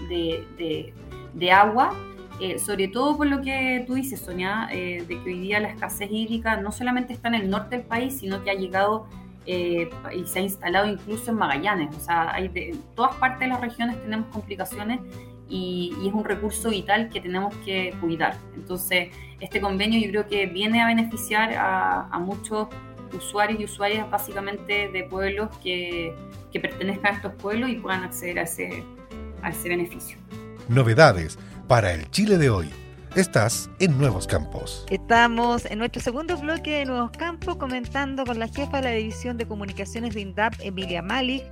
de, 0.10 1.52
agua. 1.52 1.96
sobre 2.58 2.88
todo 2.88 3.16
por 3.16 3.28
lo 3.28 3.42
que 3.42 3.84
tú 3.88 3.94
dices, 3.94 4.20
Sonia, 4.20 4.68
de 4.72 5.06
que 5.08 5.24
hoy 5.24 5.40
día 5.40 5.60
la 5.60 5.70
escasez 5.70 6.10
hídrica 6.12 6.58
no 6.58 6.72
solamente 6.72 7.14
está 7.14 7.30
en 7.30 7.36
el 7.36 7.50
norte 7.50 7.78
del 7.78 7.86
país, 7.86 8.18
sino 8.20 8.44
que 8.44 8.52
ha 8.52 8.56
llegado 8.56 9.08
eh, 9.46 9.90
y 10.16 10.26
se 10.26 10.40
ha 10.40 10.42
instalado 10.42 10.88
incluso 10.88 11.32
en 11.32 11.38
Magallanes. 11.38 11.96
O 11.96 12.00
sea, 12.00 12.34
hay 12.34 12.48
de, 12.48 12.70
en 12.70 12.82
todas 12.96 13.16
partes 13.16 13.42
de 13.42 13.48
las 13.48 13.62
regiones 13.62 14.02
tenemos 14.02 14.28
complicaciones 14.28 15.00
y, 15.50 15.94
es 16.06 16.14
un 16.14 16.24
recurso 16.24 16.70
vital 16.70 17.10
que 17.10 17.22
tenemos 17.22 17.56
que 17.58 17.94
cuidar. 18.02 18.36
Entonces, 18.56 19.10
este 19.40 19.62
convenio 19.62 20.00
yo 20.00 20.10
creo 20.10 20.28
que 20.28 20.46
viene 20.48 20.82
a 20.82 20.88
beneficiar 20.88 21.54
a, 21.58 22.18
muchos 22.20 22.68
usuarios 23.16 23.60
y 23.60 23.66
usuarias 23.66 24.10
básicamente 24.10 24.90
de 24.90 25.04
pueblos 25.04 25.50
que, 25.64 26.16
que, 26.52 26.60
pertenezcan 26.60 27.14
a 27.14 27.16
estos 27.18 27.34
pueblos 27.36 27.70
y 27.70 27.76
puedan 27.76 28.04
acceder 28.04 28.40
a 28.40 28.44
ese, 28.44 28.84
a 29.42 29.50
ese 29.50 29.70
beneficio. 29.70 30.18
Novedades 30.68 31.38
para 31.68 31.94
el 31.94 32.10
Chile 32.10 32.38
de 32.38 32.50
hoy. 32.50 32.85
Estás 33.16 33.70
en 33.80 33.98
Nuevos 33.98 34.28
Campos. 34.28 34.86
Estamos 34.90 35.64
en 35.68 35.80
nuestro 35.80 36.02
segundo 36.02 36.36
bloque 36.36 36.80
de 36.80 36.86
Nuevos 36.86 37.12
Campos 37.12 37.56
comentando 37.56 38.26
con 38.26 38.40
la 38.40 38.50
jefa 38.50 38.82
de 38.82 38.84
la 38.84 38.92
División 38.92 39.38
de 39.38 39.48
Comunicaciones 39.48 40.14
de 40.16 40.20
INDAP, 40.20 40.56
Emilia 40.60 41.02
Malik, 41.02 41.46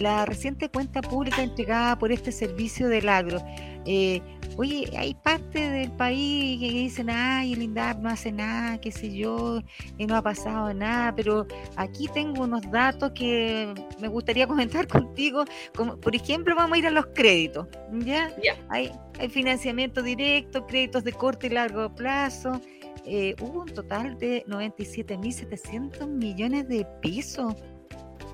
la 0.00 0.24
reciente 0.24 0.68
cuenta 0.68 1.02
pública 1.02 1.42
entregada 1.42 1.98
por 1.98 2.10
este 2.10 2.32
servicio 2.32 2.88
del 2.88 3.08
agro. 3.08 3.40
Eh, 3.86 4.20
oye, 4.56 4.90
hay 4.96 5.14
parte 5.14 5.70
del 5.70 5.90
país 5.92 6.60
que 6.60 6.68
dicen, 6.68 7.08
ay, 7.10 7.52
el 7.54 7.62
INDAP 7.62 7.98
no 7.98 8.08
hace 8.08 8.30
nada, 8.32 8.78
qué 8.80 8.92
sé 8.92 9.10
yo, 9.12 9.60
y 9.98 10.06
no 10.06 10.16
ha 10.16 10.22
pasado 10.22 10.72
nada, 10.74 11.14
pero 11.14 11.46
aquí 11.76 12.08
tengo 12.08 12.44
unos 12.44 12.62
datos 12.70 13.12
que 13.12 13.72
me 14.00 14.08
gustaría 14.08 14.46
comentar 14.48 14.86
contigo. 14.86 15.44
Como, 15.74 15.96
por 15.96 16.14
ejemplo, 16.14 16.54
vamos 16.54 16.76
a 16.76 16.78
ir 16.78 16.86
a 16.86 16.90
los 16.90 17.06
créditos, 17.14 17.68
¿ya? 17.92 18.30
Hay, 18.68 18.92
hay 19.18 19.28
financiamiento 19.28 20.02
directo, 20.02 20.66
créditos 20.66 21.04
de 21.04 21.12
corto 21.12 21.46
y 21.46 21.50
largo 21.50 21.94
plazo. 21.94 22.60
Eh, 23.06 23.34
hubo 23.40 23.62
un 23.62 23.68
total 23.68 24.18
de 24.18 24.44
97.700 24.46 26.06
millones 26.06 26.68
de 26.68 26.86
pesos. 27.00 27.54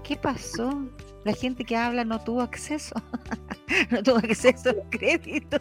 ¿Qué 0.02 0.16
pasó? 0.16 0.88
La 1.26 1.32
gente 1.32 1.64
que 1.64 1.74
habla 1.74 2.04
no 2.04 2.20
tuvo 2.20 2.40
acceso, 2.40 2.94
no 3.90 4.00
tuvo 4.00 4.18
acceso 4.18 4.70
al 4.70 4.88
crédito. 4.90 5.58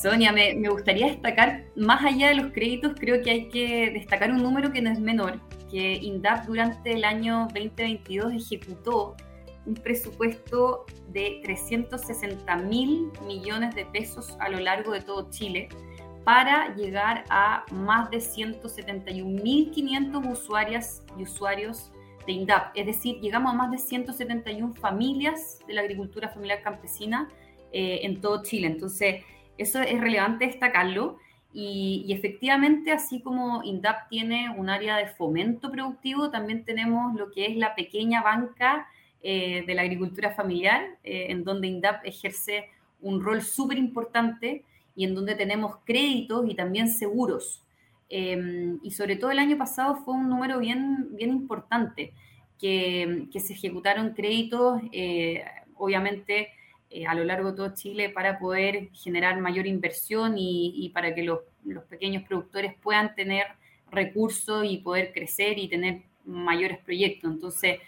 Sonia, 0.00 0.30
me, 0.30 0.54
gustaría 0.68 1.08
destacar, 1.08 1.64
más 1.74 2.04
allá 2.04 2.28
de 2.28 2.36
los 2.36 2.52
créditos, 2.52 2.92
creo 2.96 3.20
que 3.22 3.30
hay 3.32 3.48
que 3.48 3.90
destacar 3.90 4.30
un 4.30 4.44
número 4.44 4.70
que 4.70 4.80
no 4.80 4.92
es 4.92 5.00
menor, 5.00 5.40
que 5.68 5.94
INDAP 5.94 6.46
durante 6.46 6.92
el 6.92 7.02
año 7.02 7.48
2022 7.54 8.34
ejecutó 8.34 9.16
un 9.66 9.74
presupuesto 9.74 10.86
de 11.08 11.40
360 11.42 12.56
mil 12.58 13.10
millones 13.26 13.74
de 13.74 13.84
pesos 13.86 14.36
a 14.38 14.48
lo 14.48 14.60
largo 14.60 14.92
de 14.92 15.00
todo 15.00 15.28
Chile 15.28 15.68
para 16.22 16.72
llegar 16.76 17.24
a 17.30 17.64
más 17.72 18.08
de 18.10 18.18
171.500 18.18 20.30
usuarias 20.30 21.02
y 21.18 21.24
usuarios 21.24 21.90
de 22.26 22.32
INDAP. 22.32 22.72
Es 22.74 22.86
decir, 22.86 23.20
llegamos 23.20 23.52
a 23.52 23.56
más 23.56 23.70
de 23.70 23.78
171 23.78 24.74
familias 24.74 25.60
de 25.66 25.74
la 25.74 25.82
agricultura 25.82 26.28
familiar 26.28 26.62
campesina 26.62 27.28
eh, 27.72 28.00
en 28.02 28.20
todo 28.20 28.42
Chile. 28.42 28.66
Entonces, 28.66 29.22
eso 29.58 29.80
es 29.80 30.00
relevante 30.00 30.46
destacarlo. 30.46 31.18
Y, 31.52 32.12
efectivamente, 32.12 32.92
así 32.92 33.22
como 33.22 33.62
INDAP 33.62 34.10
tiene 34.10 34.50
un 34.54 34.68
área 34.68 34.98
de 34.98 35.06
fomento 35.06 35.70
productivo, 35.70 36.30
también 36.30 36.64
tenemos 36.64 37.14
lo 37.14 37.30
que 37.30 37.46
es 37.46 37.56
la 37.56 37.74
pequeña 37.74 38.22
banca 38.22 38.88
eh, 39.22 39.64
de 39.66 39.74
la 39.74 39.82
agricultura 39.82 40.32
familiar, 40.32 40.98
eh, 41.02 41.26
en 41.30 41.44
donde 41.44 41.68
INDAP 41.68 42.04
ejerce 42.04 42.68
un 43.00 43.22
rol 43.22 43.40
súper 43.40 43.78
importante 43.78 44.64
y 44.94 45.04
en 45.04 45.14
donde 45.14 45.34
tenemos 45.34 45.78
créditos 45.84 46.48
y 46.48 46.54
también 46.54 46.88
seguros. 46.88 47.65
Em, 48.08 48.78
y 48.82 48.92
sobre 48.92 49.16
todo 49.16 49.30
el 49.30 49.38
año 49.38 49.58
pasado 49.58 49.96
fue 49.96 50.14
un 50.14 50.28
número 50.28 50.58
bien, 50.58 51.08
bien 51.16 51.30
importante, 51.30 52.12
que, 52.58 53.26
que 53.32 53.40
se 53.40 53.52
ejecutaron 53.52 54.14
créditos, 54.14 54.80
eh, 54.92 55.44
obviamente, 55.74 56.48
eh, 56.88 57.06
a 57.06 57.14
lo 57.14 57.24
largo 57.24 57.50
de 57.50 57.56
todo 57.56 57.74
Chile 57.74 58.10
para 58.10 58.38
poder 58.38 58.90
generar 58.92 59.40
mayor 59.40 59.66
inversión 59.66 60.38
y, 60.38 60.72
y 60.76 60.90
para 60.90 61.14
que 61.14 61.22
los, 61.24 61.40
los, 61.64 61.82
pequeños 61.84 62.22
productores 62.22 62.74
puedan 62.80 63.14
tener 63.16 63.46
recursos 63.90 64.64
y 64.68 64.78
poder 64.78 65.12
crecer 65.12 65.58
y 65.58 65.68
tener 65.68 66.02
mayores 66.24 66.78
proyectos. 66.78 67.30
Entonces, 67.30 67.80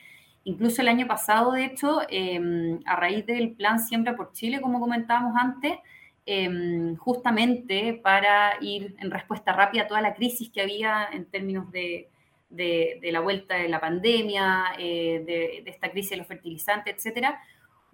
incluso 0.44 0.82
el 0.82 0.88
año 0.88 1.06
pasado, 1.06 1.52
de 1.52 1.64
hecho, 1.66 2.00
em, 2.08 2.80
a 2.87 2.96
raíz 2.96 3.25
del 3.25 3.52
plan 3.52 3.78
Siembra 3.78 4.16
por 4.16 4.32
Chile, 4.32 4.60
como 4.60 4.80
comentábamos 4.80 5.34
antes, 5.37 5.78
Em, 6.30 6.94
justamente 6.97 7.99
para 8.02 8.58
ir 8.61 8.94
en 8.99 9.11
respuesta 9.11 9.54
rápida 9.54 9.85
a 9.85 9.87
toda 9.87 10.02
la 10.02 10.12
crisis 10.12 10.50
que 10.50 10.61
había 10.61 11.08
en 11.11 11.25
términos 11.25 11.73
de, 11.73 12.11
la 13.00 13.20
vuelta 13.20 13.54
de 13.54 13.66
la 13.70 13.80
pandemia, 13.80 14.75
eh, 14.78 15.23
de, 15.25 15.70
esta 15.70 15.90
crisis 15.90 16.11
de 16.11 16.16
los 16.18 16.26
fertilizantes, 16.26 16.94
etcétera, 16.94 17.40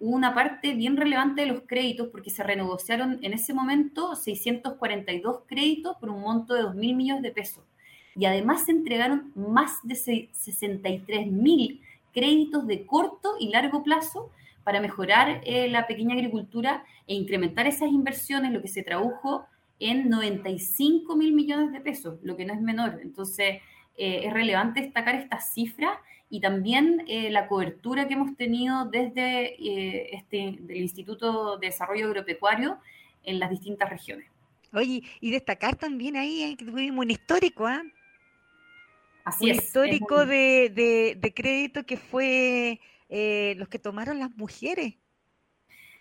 hubo 0.01 0.13
una 0.13 0.33
parte 0.35 0.73
bien 0.73 0.97
relevante 0.97 1.43
de 1.43 1.47
los 1.47 1.61
créditos 1.61 2.09
porque 2.09 2.29
se 2.29 2.43
renegociaron 2.43 3.19
en 3.21 3.31
ese 3.31 3.53
momento 3.53 4.17
642 4.17 5.43
créditos 5.47 5.95
por 5.95 6.09
un 6.09 6.19
monto 6.19 6.55
de 6.55 6.63
2 6.63 6.75
mil 6.75 6.93
millones 6.93 7.23
de 7.23 7.31
pesos. 7.31 7.63
Y 8.17 8.25
además 8.25 8.65
se 8.65 8.73
entregaron 8.73 9.31
más 9.33 9.79
de 9.83 9.95
63 9.95 11.27
mil 11.31 11.79
créditos 12.13 12.67
de 12.67 12.85
corto 12.85 13.35
y 13.39 13.47
largo 13.47 13.81
plazo 13.81 14.29
para 14.65 14.81
mejorar 14.81 15.41
eh, 15.45 15.69
la 15.69 15.85
pequeña 15.85 16.15
agricultura 16.15 16.83
e 17.05 17.13
incrementar 17.13 17.67
esas 17.67 17.87
inversiones, 17.89 18.51
lo 18.51 18.63
que 18.63 18.67
se 18.67 18.81
tradujo 18.81 19.45
en 19.79 20.09
95 20.09 21.15
mil 21.15 21.33
millones 21.33 21.71
de 21.71 21.81
pesos, 21.81 22.17
lo 22.23 22.35
que 22.35 22.45
no 22.45 22.53
es 22.53 22.59
menor. 22.59 22.99
Entonces, 23.03 23.61
eh, 23.95 24.21
es 24.25 24.33
relevante 24.33 24.81
destacar 24.81 25.13
esta 25.15 25.39
cifra 25.39 26.01
y 26.31 26.41
también 26.41 27.05
eh, 27.07 27.29
la 27.29 27.47
cobertura 27.47 28.07
que 28.07 28.15
hemos 28.15 28.35
tenido 28.35 28.85
desde 28.85 30.15
este, 30.15 30.57
el 30.67 30.77
Instituto 30.77 31.59
de 31.59 31.67
Desarrollo 31.67 32.07
Agropecuario 32.07 32.79
en 33.23 33.39
las 33.39 33.51
distintas 33.51 33.87
regiones. 33.87 34.27
Oye, 34.73 35.03
y 35.21 35.29
destacar 35.29 35.75
también 35.75 36.15
ahí 36.15 36.55
que 36.55 36.65
tuvimos 36.65 37.05
un 37.05 37.11
histórico, 37.11 37.67
¿ah? 37.67 37.83
Así 39.25 39.45
un 39.45 39.51
histórico 39.51 40.25
de, 40.25 41.15
de 41.19 41.33
crédito 41.35 41.85
que 41.85 41.97
fue 41.97 42.79
eh, 43.17 43.55
los 43.55 43.69
que 43.69 43.79
tomaron 43.79 44.19
las 44.19 44.35
mujeres. 44.35 44.95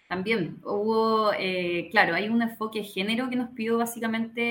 También 0.09 0.59
hubo, 0.65 1.33
eh, 1.39 1.87
claro, 1.93 2.17
hay 2.17 2.29
un 2.29 2.43
enfoque 2.43 2.81
de 2.81 2.87
género 2.87 3.31
que 3.31 3.37
nos 3.37 3.51
pidió 3.51 3.79
básicamente 3.79 4.43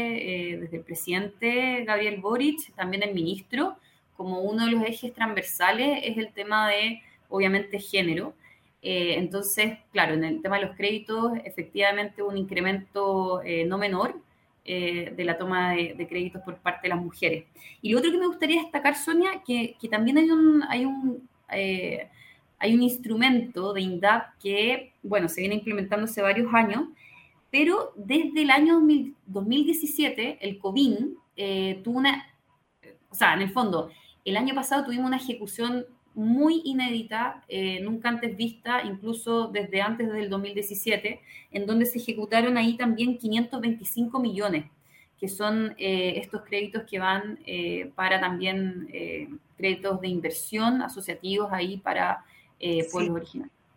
eh, 0.54 0.58
desde 0.58 0.78
el 0.78 0.84
presidente 0.84 1.84
Gabriel 1.84 2.22
Boric, 2.22 2.74
también 2.74 3.04
el 3.04 3.14
ministro, 3.14 3.76
como 4.16 4.40
uno 4.40 4.66
de 4.66 4.72
los 4.72 4.84
ejes 4.86 5.14
transversales 5.14 6.00
es 6.04 6.18
el 6.18 6.32
tema 6.32 6.70
de, 6.70 7.02
obviamente, 7.28 7.80
género. 7.80 8.34
entonces, 8.82 9.80
claro, 9.92 10.14
en 10.14 10.24
el 10.24 10.42
tema 10.42 10.58
de 10.58 10.68
los 10.68 10.78
créditos, 10.78 11.34
efectivamente 11.44 12.24
un 12.24 12.38
incremento 12.38 13.42
no 13.68 13.78
menor 13.78 14.16
de 14.64 15.24
la 15.26 15.38
toma 15.38 15.74
de, 15.74 16.08
créditos 16.08 16.42
por 16.44 16.60
parte 16.60 16.84
de 16.84 16.96
las 16.96 17.04
mujeres. 17.04 17.44
Y 17.82 17.92
lo 17.92 18.00
otro 18.00 18.10
que 18.10 18.18
me 18.18 18.28
gustaría 18.28 18.62
destacar, 18.62 18.96
Sonia, 18.96 19.44
que, 19.46 19.76
que 19.82 19.90
también 19.90 20.18
hay 20.18 20.32
un, 20.32 20.64
hay 20.70 20.86
un 20.86 21.28
hay 22.64 22.74
un 22.74 22.82
instrumento 22.82 23.74
de 23.74 23.82
INDAP 23.82 24.40
que, 24.42 24.94
bueno, 25.04 25.28
se 25.28 25.42
viene 25.42 25.56
implementando 25.56 26.06
hace 26.06 26.22
varios 26.22 26.54
años, 26.54 26.88
pero 27.52 27.92
desde 27.98 28.44
el 28.44 28.52
año 28.52 28.80
2017 29.26 30.38
el 30.40 30.58
COVIN 30.60 31.18
eh, 31.36 31.82
tuvo 31.84 31.98
una, 31.98 32.26
o 33.10 33.16
sea, 33.16 33.34
en 33.34 33.42
el 33.42 33.50
fondo, 33.50 33.90
el 34.24 34.38
año 34.38 34.56
pasado 34.56 34.86
tuvimos 34.86 35.08
una 35.08 35.18
ejecución 35.18 35.86
muy 36.14 36.62
inédita, 36.64 37.44
eh, 37.50 37.82
nunca 37.82 38.08
antes 38.08 38.38
vista, 38.38 38.82
incluso 38.86 39.50
desde 39.50 39.82
antes 39.82 40.10
del 40.14 40.30
2017, 40.30 41.20
en 41.52 41.66
donde 41.66 41.86
se 41.86 41.98
ejecutaron 41.98 42.56
ahí 42.56 42.78
también 42.78 43.18
525 43.18 44.20
millones, 44.22 44.68
que 45.20 45.28
son 45.28 45.76
eh, 45.78 46.14
estos 46.16 46.44
créditos 46.44 46.84
que 46.84 46.98
van 46.98 47.40
para 47.96 48.22
también 48.22 48.88
créditos 49.58 50.00
de 50.00 50.08
inversión 50.08 50.82
asociativos 50.82 51.52
ahí 51.52 51.76
para 51.76 52.24
eh, 52.64 52.88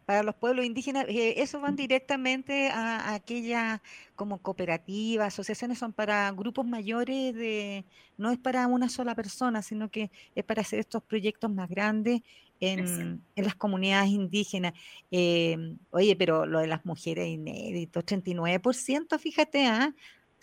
para 0.07 0.23
los 0.23 0.37
pueblos 0.37 0.65
indígenas, 0.65 1.05
eh, 1.09 1.35
eso 1.39 1.61
van 1.61 1.75
directamente 1.75 2.69
a, 2.69 3.15
aquellas 3.15 3.81
como 4.15 4.39
cooperativas, 4.39 5.27
asociaciones, 5.27 5.79
son 5.79 5.93
para 5.93 6.31
grupos 6.31 6.65
mayores, 6.65 7.35
de 7.35 7.85
no 8.17 8.31
es 8.31 8.39
para 8.39 8.69
una 8.69 8.89
sola 8.89 9.17
persona, 9.17 9.63
sino 9.63 9.91
que 9.91 10.13
es 10.37 10.45
para 10.45 10.63
hacer 10.63 10.79
estos 10.79 11.03
proyectos 11.03 11.51
más 11.51 11.69
grandes 11.69 12.23
en, 12.61 13.21
las 13.35 13.57
comunidades 13.57 14.11
indígenas. 14.11 14.75
Em, 15.11 15.77
oye, 15.91 16.15
pero 16.15 16.47
lo 16.47 16.61
de 16.61 16.69
las 16.69 16.87
mujeres 16.87 17.27
inédito, 17.27 18.01
39%, 18.03 19.19
fíjate, 19.19 19.67
¿ah? 19.67 19.93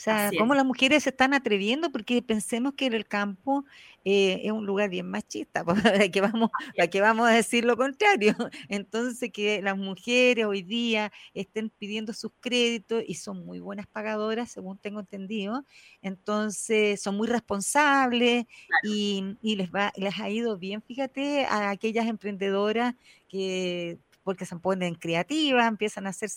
Sea, 0.03 0.31
cómo 0.37 0.53
las 0.53 0.65
mujeres 0.65 1.03
se 1.03 1.09
están 1.09 1.33
atreviendo, 1.33 1.91
porque 1.91 2.21
pensemos 2.21 2.73
que 2.73 2.87
el 2.87 3.05
campo 3.07 3.65
eh, 4.03 4.41
es 4.43 4.51
un 4.51 4.65
lugar 4.65 4.89
bien 4.89 5.09
machista, 5.09 5.63
¿para 5.95 6.09
que, 6.09 6.19
vamos, 6.19 6.49
¿para 6.75 6.89
que 6.89 6.99
vamos 6.99 7.29
a 7.29 7.31
decir 7.31 7.63
lo 7.63 7.77
contrario? 7.77 8.35
Entonces, 8.69 9.31
que 9.31 9.61
las 9.61 9.77
mujeres 9.77 10.45
hoy 10.45 10.61
día 10.61 11.11
estén 11.33 11.69
pidiendo 11.69 12.13
sus 12.13 12.31
créditos 12.41 13.03
y 13.07 13.15
son 13.15 13.45
muy 13.45 13.59
buenas 13.59 13.87
pagadoras, 13.87 14.51
según 14.51 14.77
tengo 14.77 14.99
entendido, 14.99 15.65
entonces 16.01 17.01
son 17.01 17.15
muy 17.15 17.27
responsables 17.27 18.45
y, 18.83 19.37
y, 19.41 19.55
les, 19.55 19.71
va, 19.71 19.93
les 19.95 20.19
ha 20.19 20.29
ido 20.29 20.57
bien, 20.57 20.81
fíjate, 20.81 21.45
a 21.45 21.69
aquellas 21.69 22.07
emprendedoras 22.07 22.95
que 23.29 23.99
porque 24.23 24.45
se 24.45 24.55
ponen 24.55 24.95
creativas, 24.95 25.67
empiezan 25.67 26.07
a 26.07 26.09
hacer 26.09 26.29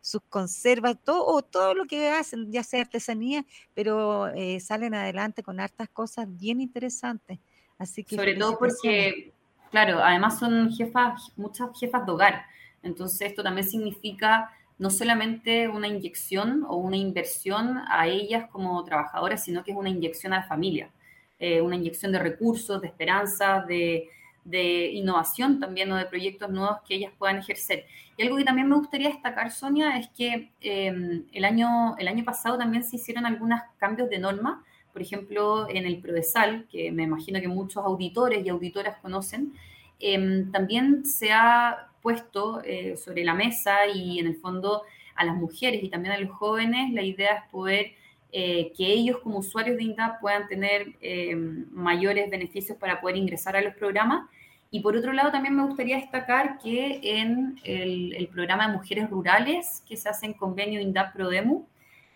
sus, 0.00 0.22
conservas, 0.28 0.96
todo, 1.04 1.42
todo 1.42 1.74
lo 1.74 1.86
que 1.86 2.08
hacen, 2.08 2.50
ya 2.50 2.62
sea 2.62 2.82
artesanía, 2.82 3.44
pero 3.74 4.28
eh, 4.28 4.58
salen 4.60 4.94
adelante 4.94 5.42
con 5.42 5.60
hartas 5.60 5.88
cosas 5.88 6.26
bien 6.28 6.60
interesantes. 6.60 7.38
Así 7.78 8.02
que 8.02 8.16
Sobre 8.16 8.34
todo 8.34 8.58
porque, 8.58 9.32
claro, 9.70 10.02
además 10.02 10.38
son 10.38 10.72
jefas, 10.72 11.32
muchas 11.36 11.68
jefas 11.78 12.06
de 12.06 12.12
hogar. 12.12 12.46
Entonces 12.82 13.28
esto 13.28 13.42
también 13.42 13.68
significa 13.68 14.50
no 14.78 14.90
solamente 14.90 15.68
una 15.68 15.88
inyección 15.88 16.64
o 16.68 16.76
una 16.76 16.96
inversión 16.96 17.78
a 17.88 18.06
ellas 18.06 18.48
como 18.50 18.82
trabajadoras, 18.84 19.44
sino 19.44 19.64
que 19.64 19.72
es 19.72 19.76
una 19.76 19.88
inyección 19.88 20.32
a 20.32 20.40
la 20.40 20.42
familia, 20.44 20.90
eh, 21.38 21.60
una 21.60 21.76
inyección 21.76 22.12
de 22.12 22.18
recursos, 22.18 22.80
de 22.80 22.88
esperanza, 22.88 23.64
de, 23.66 24.08
de 24.46 24.92
innovación 24.92 25.58
también 25.58 25.90
o 25.92 25.96
de 25.96 26.06
proyectos 26.06 26.48
nuevos 26.50 26.78
que 26.86 26.94
ellas 26.94 27.12
puedan 27.18 27.38
ejercer. 27.38 27.84
Y 28.16 28.22
algo 28.22 28.36
que 28.36 28.44
también 28.44 28.68
me 28.68 28.76
gustaría 28.76 29.08
destacar, 29.08 29.50
Sonia, 29.50 29.98
es 29.98 30.08
que 30.08 30.50
em, 30.60 31.24
el, 31.32 31.44
año, 31.44 31.96
el 31.98 32.08
año 32.08 32.24
pasado 32.24 32.56
también 32.56 32.84
se 32.84 32.96
hicieron 32.96 33.26
algunos 33.26 33.60
cambios 33.78 34.08
de 34.08 34.18
norma, 34.18 34.64
por 34.92 35.02
ejemplo, 35.02 35.68
en 35.68 35.84
el 35.84 35.98
Prodesal, 36.00 36.66
que 36.70 36.90
me 36.90 37.02
imagino 37.02 37.40
que 37.40 37.48
muchos 37.48 37.84
auditores 37.84 38.46
y 38.46 38.48
auditoras 38.48 38.96
conocen, 38.98 39.52
em, 40.00 40.50
también 40.52 41.04
se 41.04 41.32
ha 41.32 41.88
puesto 42.00 42.62
eh, 42.64 42.96
sobre 42.96 43.24
la 43.24 43.34
mesa 43.34 43.86
y 43.92 44.20
en 44.20 44.28
el 44.28 44.36
fondo 44.36 44.82
a 45.16 45.24
las 45.24 45.36
mujeres 45.36 45.82
y 45.82 45.88
también 45.88 46.14
a 46.14 46.18
los 46.18 46.30
jóvenes, 46.30 46.92
la 46.92 47.02
idea 47.02 47.34
es 47.34 47.50
poder 47.50 47.92
eh, 48.38 48.70
que 48.76 48.84
ellos 48.92 49.20
como 49.20 49.38
usuarios 49.38 49.78
de 49.78 49.84
INDAP 49.84 50.20
puedan 50.20 50.46
tener 50.46 50.94
em, 51.00 51.64
mayores 51.70 52.28
beneficios 52.28 52.76
para 52.76 53.00
poder 53.00 53.16
ingresar 53.16 53.56
a 53.56 53.62
los 53.62 53.74
programas. 53.76 54.28
Y 54.70 54.80
por 54.80 54.94
otro 54.94 55.14
lado, 55.14 55.32
también 55.32 55.56
me 55.56 55.64
gustaría 55.64 55.96
destacar 55.96 56.58
que 56.58 57.00
en 57.02 57.58
el, 57.64 58.28
programa 58.30 58.66
de 58.66 58.74
mujeres 58.74 59.08
rurales 59.08 59.82
que 59.88 59.96
se 59.96 60.10
hace 60.10 60.26
en 60.26 60.34
convenio 60.34 60.82
INDAP 60.82 61.14
PRODEMU, 61.14 61.66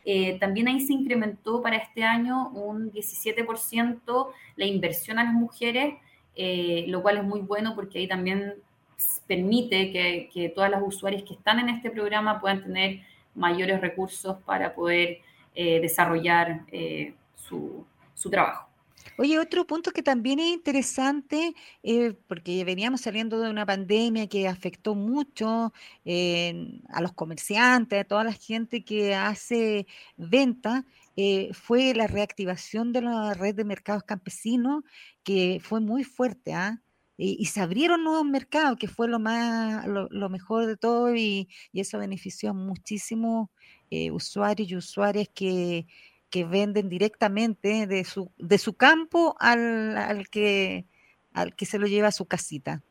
eh, 0.05 0.39
también 0.39 0.69
ahí 0.69 0.81
se 0.81 0.93
incrementó 0.93 1.63
para 1.63 1.77
este 1.79 2.05
año 2.05 2.51
un 2.51 2.93
17% 2.93 4.29
la 4.57 4.67
inversión 4.67 5.19
a 5.19 5.25
las 5.25 5.33
mujeres, 5.33 5.95
eh, 6.37 6.85
lo 6.89 7.01
cual 7.01 7.17
es 7.17 7.25
muy 7.25 7.41
bueno 7.41 7.75
porque 7.75 7.99
ahí 7.99 8.07
también 8.07 8.57
permite 9.27 9.91
que, 9.91 10.53
todas 10.55 10.71
las 10.71 10.83
usuarias 10.83 11.23
que 11.23 11.33
están 11.33 11.61
en 11.61 11.71
este 11.71 11.89
programa 11.89 12.43
puedan 12.43 12.63
tener 12.63 13.01
mayores 13.35 13.81
recursos 13.81 14.37
para 14.45 14.75
poder 14.75 15.21
eh, 15.55 15.81
desarrollar 15.81 16.65
su 17.35 18.31
trabajo. 18.31 18.71
Oye, 19.17 19.39
otro 19.39 19.67
punto 19.67 19.91
que 19.91 20.03
también 20.03 20.39
es 20.41 20.47
interesante, 20.47 21.55
eh, 21.83 22.15
porque 22.27 22.65
veníamos 22.65 23.03
saliendo 23.03 23.41
de 23.41 23.51
una 23.51 23.67
pandemia 23.67 24.29
que 24.29 24.49
afectó 24.49 24.95
mucho 24.95 25.73
eh, 26.05 26.81
a 26.89 27.01
los 27.03 27.13
comerciantes, 27.13 28.01
a 28.01 28.05
toda 28.05 28.25
la 28.25 28.33
gente 28.33 28.83
que 28.85 29.15
hace 29.15 29.87
venta, 30.17 30.87
eh, 31.17 31.51
fue 31.53 31.93
la 31.95 32.07
reactivación 32.07 32.93
de 32.93 33.03
la 33.03 33.35
red 33.35 33.55
de 33.55 33.65
mercados 33.65 34.05
campesinos, 34.05 34.85
que 35.23 35.61
fue 35.63 35.81
muy 35.81 36.05
fuerte, 36.05 36.55
¿ah? 36.55 36.81
Y, 37.23 37.45
se 37.47 37.61
abrieron 37.61 38.03
nuevos 38.03 38.25
mercados, 38.25 38.79
que 38.79 38.89
fue 38.89 39.07
lo 39.07 39.19
más, 39.19 39.87
lo, 39.87 40.29
mejor 40.31 40.67
de 40.67 40.77
todo, 40.77 41.15
y, 41.15 41.49
y 41.71 41.81
eso 41.81 41.99
benefició 41.99 42.51
a 42.51 42.55
muchísimos 42.55 43.51
usuarios 43.91 44.71
y 44.71 44.77
usuarias 44.77 45.29
que 45.35 45.87
que 46.31 46.45
venden 46.45 46.89
directamente 46.89 47.87
de 47.87 48.05
su, 48.05 48.31
de 48.39 48.57
su 48.57 48.75
campo 48.75 49.37
al, 49.41 49.97
al, 49.99 50.29
que, 50.29 50.87
al 51.35 51.55
que 51.55 51.67
se 51.67 51.79
lo 51.79 51.87
lleva 51.87 52.09
a 52.09 52.13
su 52.13 52.27
casita. 52.27 52.83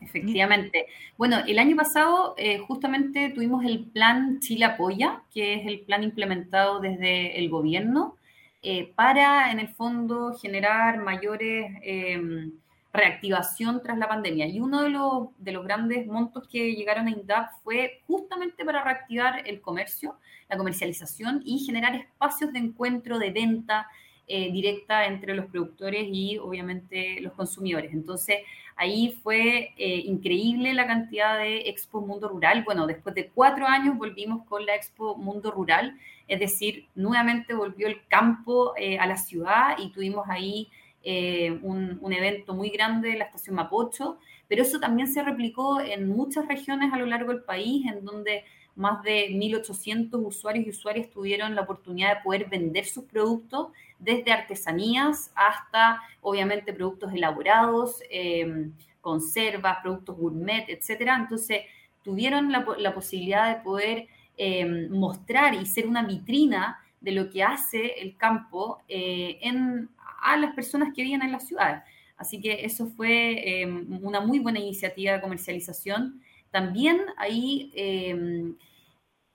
Efectivamente. 0.00 0.86
Bueno, 1.18 1.40
el 1.46 1.58
año 1.58 1.76
pasado 1.76 2.34
eh, 2.38 2.58
justamente 2.58 3.30
tuvimos 3.30 3.64
el 3.66 3.84
plan 3.84 4.40
Chile 4.40 4.64
Apoya, 4.64 5.22
que 5.32 5.54
es 5.54 5.66
el 5.66 5.80
plan 5.80 6.02
implementado 6.02 6.80
desde 6.80 7.38
el 7.38 7.50
gobierno 7.50 8.16
eh, 8.62 8.92
para, 8.94 9.52
en 9.52 9.60
el 9.60 9.68
fondo, 9.68 10.34
generar 10.40 11.02
mayores 11.02 11.70
em, 11.82 12.52
reactivación 12.92 13.82
tras 13.82 13.98
la 13.98 14.08
pandemia. 14.08 14.46
Y 14.46 14.60
uno 14.60 14.82
de 14.82 14.90
los, 14.90 15.28
de 15.38 15.52
los 15.52 15.64
grandes 15.64 16.06
montos 16.06 16.48
que 16.48 16.74
llegaron 16.74 17.06
a 17.06 17.10
INDAP 17.10 17.50
fue 17.62 18.00
justamente 18.06 18.64
para 18.64 18.82
reactivar 18.82 19.46
el 19.46 19.60
comercio, 19.60 20.16
la 20.48 20.56
comercialización 20.56 21.42
y 21.44 21.60
generar 21.60 21.94
espacios 21.94 22.52
de 22.52 22.58
encuentro, 22.58 23.18
de 23.18 23.30
venta 23.30 23.86
eh, 24.32 24.52
directa 24.52 25.06
entre 25.06 25.34
los 25.34 25.46
productores 25.46 26.06
y 26.08 26.38
obviamente 26.38 27.20
los 27.20 27.32
consumidores. 27.32 27.92
Entonces, 27.92 28.36
ahí 28.76 29.18
fue 29.24 29.72
eh, 29.76 30.02
increíble 30.04 30.72
la 30.72 30.86
cantidad 30.86 31.36
de 31.36 31.68
Expo 31.68 32.00
Mundo 32.00 32.28
Rural. 32.28 32.62
Bueno, 32.62 32.86
después 32.86 33.12
de 33.16 33.28
cuatro 33.28 33.66
años 33.66 33.98
volvimos 33.98 34.46
con 34.46 34.64
la 34.64 34.76
Expo 34.76 35.16
Mundo 35.16 35.50
Rural, 35.50 35.98
es 36.28 36.38
decir, 36.38 36.86
nuevamente 36.94 37.54
volvió 37.54 37.88
el 37.88 38.06
campo 38.06 38.72
eh, 38.76 39.00
a 39.00 39.06
la 39.08 39.16
ciudad 39.16 39.76
y 39.78 39.90
tuvimos 39.90 40.28
ahí 40.28 40.68
eh, 41.02 41.58
un, 41.62 42.12
evento 42.12 42.52
muy 42.52 42.68
grande 42.68 43.16
la 43.16 43.24
estación 43.24 43.56
Mapocho, 43.56 44.18
pero 44.48 44.62
eso 44.62 44.78
también 44.80 45.08
se 45.08 45.22
replicó 45.22 45.80
en 45.80 46.08
muchas 46.08 46.46
regiones 46.46 46.92
a 46.92 46.98
lo 46.98 47.06
largo 47.06 47.32
del 47.32 47.42
país, 47.42 47.86
en 47.86 48.04
donde 48.04 48.44
más 48.74 49.02
de 49.02 49.28
1.800 49.30 50.26
usuarios 50.26 50.66
y 50.66 50.70
usuarias 50.70 51.08
tuvieron 51.08 51.54
la 51.54 51.62
oportunidad 51.62 52.16
de 52.16 52.22
poder 52.22 52.48
vender 52.50 52.84
sus 52.84 53.04
productos, 53.04 53.68
desde 53.98 54.32
artesanías 54.32 55.30
hasta, 55.34 56.00
obviamente, 56.20 56.72
productos 56.72 57.12
elaborados, 57.14 58.02
eh, 58.10 58.70
conservas, 59.00 59.78
productos 59.82 60.16
gourmet, 60.16 60.66
etcétera. 60.68 61.16
Entonces, 61.16 61.60
tuvieron 62.02 62.52
la, 62.52 62.94
posibilidad 62.94 63.56
de 63.56 63.62
poder 63.62 64.08
eh, 64.36 64.88
mostrar 64.90 65.54
y 65.54 65.64
ser 65.64 65.86
una 65.86 66.02
vitrina 66.02 66.80
de 67.00 67.12
lo 67.12 67.30
que 67.30 67.42
hace 67.42 68.00
el 68.00 68.16
campo 68.16 68.82
en 68.88 69.88
a 70.22 70.36
las 70.36 70.54
personas 70.54 70.92
que 70.94 71.02
viven 71.02 71.22
en 71.22 71.32
la 71.32 71.40
ciudad. 71.40 71.84
Así 72.16 72.40
que 72.40 72.64
eso 72.64 72.86
fue 72.86 73.62
em, 73.62 73.98
una 74.02 74.20
muy 74.20 74.40
buena 74.40 74.58
iniciativa 74.58 75.12
de 75.12 75.20
comercialización. 75.22 76.20
También 76.50 77.00
ahí 77.16 77.70
em, 77.74 78.56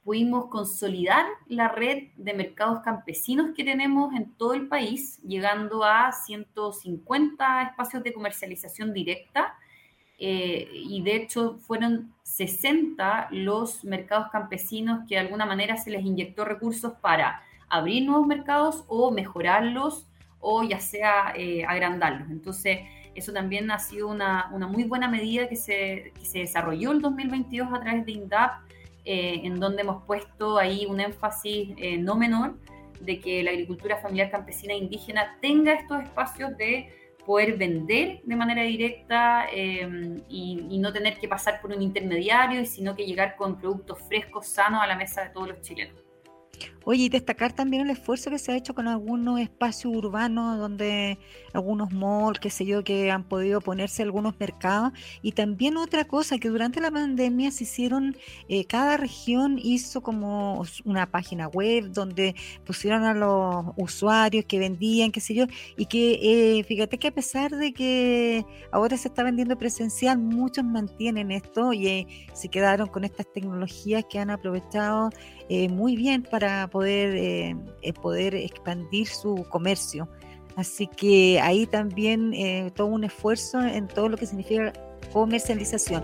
pudimos 0.03 0.49
consolidar 0.51 1.25
la 1.47 1.69
red 1.69 2.09
de 2.15 2.35
mercados 2.35 2.81
campesinos 2.81 3.55
que 3.55 3.63
tenemos 3.63 4.13
en 4.13 4.31
todo 4.35 4.53
el 4.53 4.67
país, 4.67 5.19
llegando 5.23 5.83
a 5.83 6.11
150 6.11 7.63
espacios 7.63 8.03
de 8.03 8.13
comercialización 8.13 8.93
directa. 8.93 9.55
Eh, 10.19 10.69
y 10.71 11.01
de 11.01 11.15
hecho 11.15 11.57
fueron 11.57 12.13
60 12.21 13.29
los 13.31 13.83
mercados 13.83 14.27
campesinos 14.31 15.01
que 15.09 15.15
de 15.15 15.21
alguna 15.21 15.45
manera 15.45 15.75
se 15.75 15.89
les 15.89 16.05
inyectó 16.05 16.45
recursos 16.45 16.93
para 17.01 17.41
abrir 17.67 18.05
nuevos 18.05 18.27
mercados 18.27 18.85
o 18.87 19.11
mejorarlos 19.11 20.07
o 20.47 20.63
ya 20.63 20.79
sea 20.79 21.33
eh, 21.35 21.65
agrandarlos. 21.65 22.29
Entonces, 22.29 22.79
eso 23.15 23.33
también 23.33 23.71
ha 23.71 23.79
sido 23.79 24.07
una, 24.07 24.47
muy 24.51 24.83
buena 24.83 25.07
medida 25.09 25.49
que 25.49 25.55
se, 25.55 26.13
se, 26.21 26.39
desarrolló 26.39 26.91
el 26.91 27.01
2022 27.01 27.67
a 27.73 27.79
través 27.79 28.05
de 28.05 28.11
INDAP, 28.11 28.51
eh, 29.05 29.41
en 29.43 29.59
donde 29.59 29.81
hemos 29.81 30.03
puesto 30.03 30.59
ahí 30.59 30.85
un 30.85 30.99
énfasis 30.99 31.69
eh, 31.77 31.97
no 31.97 32.15
menor 32.15 32.53
de 32.99 33.19
que 33.19 33.41
la 33.41 33.51
agricultura 33.51 33.97
familiar 33.97 34.29
campesina 34.29 34.73
e 34.73 34.77
indígena 34.77 35.35
tenga 35.41 35.73
estos 35.73 36.03
espacios 36.03 36.55
de 36.57 36.89
poder 37.25 37.57
vender 37.57 38.21
de 38.23 38.35
manera 38.35 38.61
directa 38.61 39.47
y, 39.51 40.67
y, 40.69 40.77
no 40.77 40.93
tener 40.93 41.17
que 41.17 41.27
pasar 41.27 41.59
por 41.59 41.71
un 41.71 41.81
intermediario, 41.81 42.63
sino 42.65 42.95
que 42.95 43.03
llegar 43.03 43.35
con 43.35 43.59
productos 43.59 43.97
frescos, 44.07 44.45
sanos 44.45 44.79
a 44.83 44.85
la 44.85 44.95
mesa 44.95 45.23
de 45.23 45.29
todos 45.31 45.47
los 45.47 45.61
chilenos. 45.61 46.05
Oye, 46.87 47.05
y 47.05 47.09
destacar 47.09 47.51
también 47.51 47.81
el 47.81 47.89
esfuerzo 47.89 48.29
que 48.29 48.37
se 48.37 48.51
ha 48.51 48.55
hecho 48.55 48.75
con 48.75 48.87
algunos 48.87 49.39
espacios 49.39 49.91
urbanos 49.95 50.59
donde 50.59 51.17
algunos 51.51 51.91
malls, 51.91 52.39
qué 52.39 52.51
sé 52.51 52.63
yo, 52.63 52.83
que 52.83 53.09
han 53.09 53.23
podido 53.23 53.59
ponerse 53.59 54.03
algunos 54.03 54.39
mercados. 54.39 54.91
Y 55.23 55.31
también 55.31 55.77
otra 55.77 56.05
cosa, 56.05 56.37
que 56.37 56.47
durante 56.49 56.79
la 56.81 56.91
pandemia 56.91 57.49
se 57.49 57.63
hicieron, 57.63 58.15
eh, 58.49 58.65
cada 58.65 58.97
región 58.97 59.57
hizo 59.57 60.01
como 60.01 60.63
una 60.83 61.09
página 61.09 61.47
web 61.47 61.91
donde 61.91 62.35
pusieron 62.65 63.03
a 63.03 63.15
los 63.15 63.65
usuarios 63.77 64.45
que 64.45 64.59
vendían, 64.59 65.11
qué 65.11 65.21
sé 65.21 65.33
yo, 65.33 65.45
y 65.75 65.87
que 65.87 66.59
eh, 66.59 66.63
fíjate 66.65 66.99
que 66.99 67.07
a 67.07 67.13
pesar 67.15 67.49
de 67.49 67.73
que 67.73 68.45
ahora 68.71 68.95
se 68.97 69.07
está 69.07 69.23
vendiendo 69.23 69.57
presencial, 69.57 70.19
muchos 70.19 70.63
mantienen 70.63 71.31
esto 71.31 71.73
y 71.73 71.87
eh, 71.87 72.07
se 72.33 72.49
quedaron 72.49 72.89
con 72.89 73.05
estas 73.05 73.25
tecnologías 73.33 74.05
que 74.07 74.19
han 74.19 74.29
aprovechado 74.29 75.09
muy 75.69 75.95
bien 75.95 76.23
para 76.23 76.67
poder, 76.75 77.15
eh, 77.15 77.55
eh, 77.83 77.93
poder 77.93 78.35
expandir 78.35 79.07
su 79.07 79.45
comercio. 79.49 80.09
Así 80.57 80.87
que 80.87 81.39
ahí 81.39 81.65
también 81.65 82.33
eh, 82.33 82.69
todo 82.75 82.87
un 82.87 83.05
esfuerzo 83.05 83.61
en 83.61 83.87
todo 83.87 84.09
lo 84.09 84.17
que 84.17 84.25
significa 84.25 84.73
comercialización. 85.13 86.03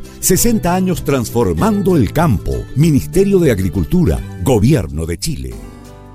60 0.21 0.75
años 0.75 1.03
transformando 1.03 1.97
el 1.97 2.13
campo. 2.13 2.51
Ministerio 2.75 3.39
de 3.39 3.51
Agricultura, 3.51 4.19
Gobierno 4.43 5.07
de 5.07 5.17
Chile. 5.17 5.49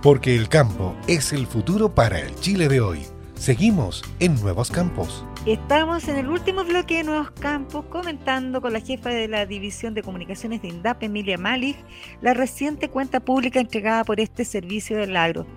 Porque 0.01 0.37
el 0.37 0.49
campo 0.49 0.95
es 1.09 1.33
el 1.33 1.49
futuro 1.49 1.92
para 1.92 2.21
el 2.21 2.33
Chile 2.37 2.69
de 2.69 2.81
hoy. 2.81 3.01
Seguimos 3.35 4.05
en 4.21 4.37
Nuevos 4.40 4.71
Campos. 4.71 5.25
Estamos 5.45 6.07
en 6.07 6.19
el 6.19 6.29
último 6.29 6.62
bloque 6.62 6.99
de 6.99 7.03
Nuevos 7.03 7.33
Campos 7.33 7.85
comentando 7.87 8.61
con 8.62 8.73
la 8.73 8.81
jefa 8.81 9.11
de 9.11 9.27
la 9.27 9.45
División 9.45 9.92
de 9.92 10.05
Comunicaciones 10.05 10.62
de 10.62 10.69
INDAP, 10.69 11.03
Emilia 11.03 11.37
Malik, 11.37 11.77
la 12.21 12.33
reciente 12.33 12.88
cuenta 12.88 13.19
pública 13.19 13.59
entregada 13.59 14.05
por 14.05 14.21
este 14.21 14.45
servicio 14.45 14.97
del 14.97 15.16
agro. 15.16 15.49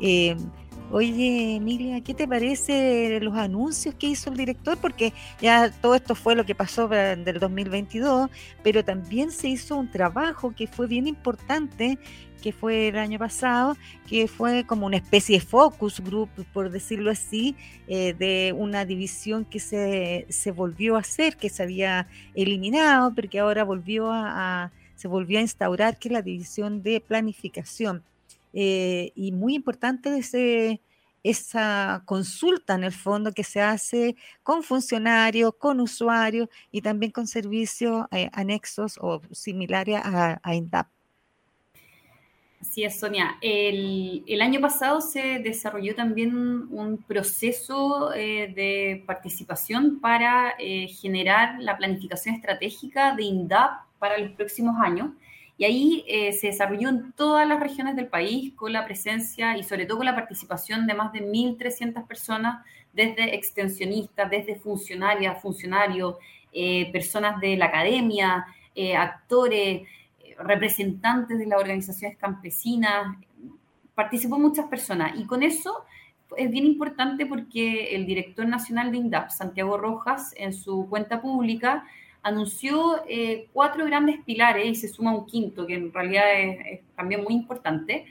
Eh, 0.00 0.34
oye, 0.90 1.56
Emilia, 1.56 2.00
¿qué 2.02 2.14
te 2.14 2.26
parece 2.26 3.18
los 3.20 3.36
anuncios 3.36 3.94
que 3.94 4.08
hizo 4.08 4.30
el 4.30 4.36
director? 4.36 4.78
Porque 4.78 5.12
ya 5.40 5.70
todo 5.70 5.94
esto 5.94 6.14
fue 6.14 6.34
lo 6.34 6.44
que 6.44 6.54
pasó 6.54 6.88
del 6.88 7.38
2022, 7.38 8.30
pero 8.62 8.84
también 8.84 9.30
se 9.30 9.48
hizo 9.48 9.76
un 9.76 9.90
trabajo 9.90 10.54
que 10.54 10.66
fue 10.66 10.86
bien 10.86 11.06
importante 11.06 11.98
que 12.42 12.52
fue 12.52 12.88
el 12.88 12.98
año 12.98 13.18
pasado, 13.18 13.76
que 14.08 14.28
fue 14.28 14.64
como 14.64 14.86
una 14.86 14.96
especie 14.96 15.38
de 15.38 15.44
focus 15.44 16.00
group, 16.00 16.30
por 16.52 16.70
decirlo 16.70 17.10
así, 17.10 17.56
eh, 17.88 18.14
de 18.14 18.54
una 18.56 18.84
división 18.84 19.44
que 19.44 19.60
se, 19.60 20.26
se, 20.28 20.52
volvió 20.52 20.96
a 20.96 21.00
hacer, 21.00 21.36
que 21.36 21.50
se 21.50 21.62
había 21.62 22.06
eliminado, 22.34 23.12
pero 23.14 23.28
que 23.28 23.40
ahora 23.40 23.64
volvió 23.64 24.12
a, 24.12 24.70
se 24.94 25.08
volvió 25.08 25.38
a 25.38 25.42
instaurar, 25.42 25.98
que 25.98 26.08
es 26.08 26.12
la 26.12 26.22
división 26.22 26.82
de 26.82 27.00
planificación. 27.00 28.04
Eh, 28.52 29.12
y 29.14 29.32
muy 29.32 29.54
importante 29.54 30.16
ese, 30.16 30.80
esa 31.22 32.02
consulta 32.04 32.74
en 32.74 32.84
el 32.84 32.92
fondo 32.92 33.32
que 33.32 33.44
se 33.44 33.60
hace 33.60 34.16
con 34.42 34.62
funcionarios, 34.62 35.54
con 35.58 35.80
usuarios 35.80 36.48
y 36.70 36.80
también 36.80 37.12
con 37.12 37.26
servicios 37.26 38.06
eh, 38.10 38.30
anexos 38.32 38.98
o 39.00 39.20
similares 39.32 40.00
a, 40.02 40.54
INDAP. 40.54 40.88
Así 42.60 42.82
es, 42.82 42.98
Sonia. 42.98 43.36
El, 43.40 44.40
año 44.40 44.60
pasado 44.60 45.00
se 45.00 45.38
desarrolló 45.38 45.94
también 45.94 46.34
un 46.34 46.98
proceso 47.06 48.12
eh, 48.14 48.52
de 48.54 49.04
participación 49.06 50.00
para 50.00 50.54
generar 51.00 51.60
la 51.60 51.76
planificación 51.76 52.34
estratégica 52.34 53.14
de 53.14 53.22
INDAP 53.22 53.88
para 53.98 54.18
los 54.18 54.32
próximos 54.32 54.74
años. 54.80 55.10
Y 55.58 55.64
ahí 55.64 56.04
eh, 56.08 56.32
se 56.32 56.46
desarrolló 56.46 56.88
en 56.88 57.12
todas 57.12 57.46
las 57.46 57.60
regiones 57.60 57.96
del 57.96 58.06
país 58.06 58.54
con 58.54 58.72
la 58.72 58.86
presencia 58.86 59.58
y 59.58 59.64
sobre 59.64 59.84
todo 59.84 59.98
con 59.98 60.06
la 60.06 60.14
participación 60.14 60.86
de 60.86 60.94
más 60.94 61.12
de 61.12 61.20
1.300 61.20 62.06
personas, 62.06 62.64
desde 62.92 63.34
extensionistas, 63.34 64.30
desde 64.30 64.56
funcionarias, 64.56 65.42
funcionarios, 65.42 66.16
personas 66.90 67.40
de 67.40 67.56
la 67.56 67.66
academia, 67.66 68.46
actores, 68.96 69.82
representantes 70.38 71.38
de 71.38 71.46
las 71.46 71.60
organizaciones 71.60 72.16
campesinas, 72.16 73.16
participó 73.94 74.38
muchas 74.38 74.66
personas. 74.66 75.12
Y 75.18 75.26
con 75.26 75.42
eso 75.42 75.84
es 76.36 76.50
bien 76.50 76.66
importante 76.66 77.26
porque 77.26 77.96
el 77.96 78.06
director 78.06 78.46
nacional 78.46 78.92
de 78.92 78.98
INDAP, 78.98 79.30
Santiago 79.30 79.76
Rojas, 79.76 80.32
en 80.36 80.52
su 80.52 80.86
cuenta 80.88 81.20
pública, 81.20 81.84
anunció 82.22 83.02
eh, 83.08 83.48
cuatro 83.52 83.84
grandes 83.84 84.18
pilares 84.24 84.66
y 84.66 84.74
se 84.74 84.88
suma 84.88 85.14
un 85.14 85.26
quinto, 85.26 85.66
que 85.66 85.74
en 85.74 85.92
realidad 85.92 86.24
es, 86.34 86.80
también 86.96 87.22
muy 87.22 87.34
importante, 87.34 88.06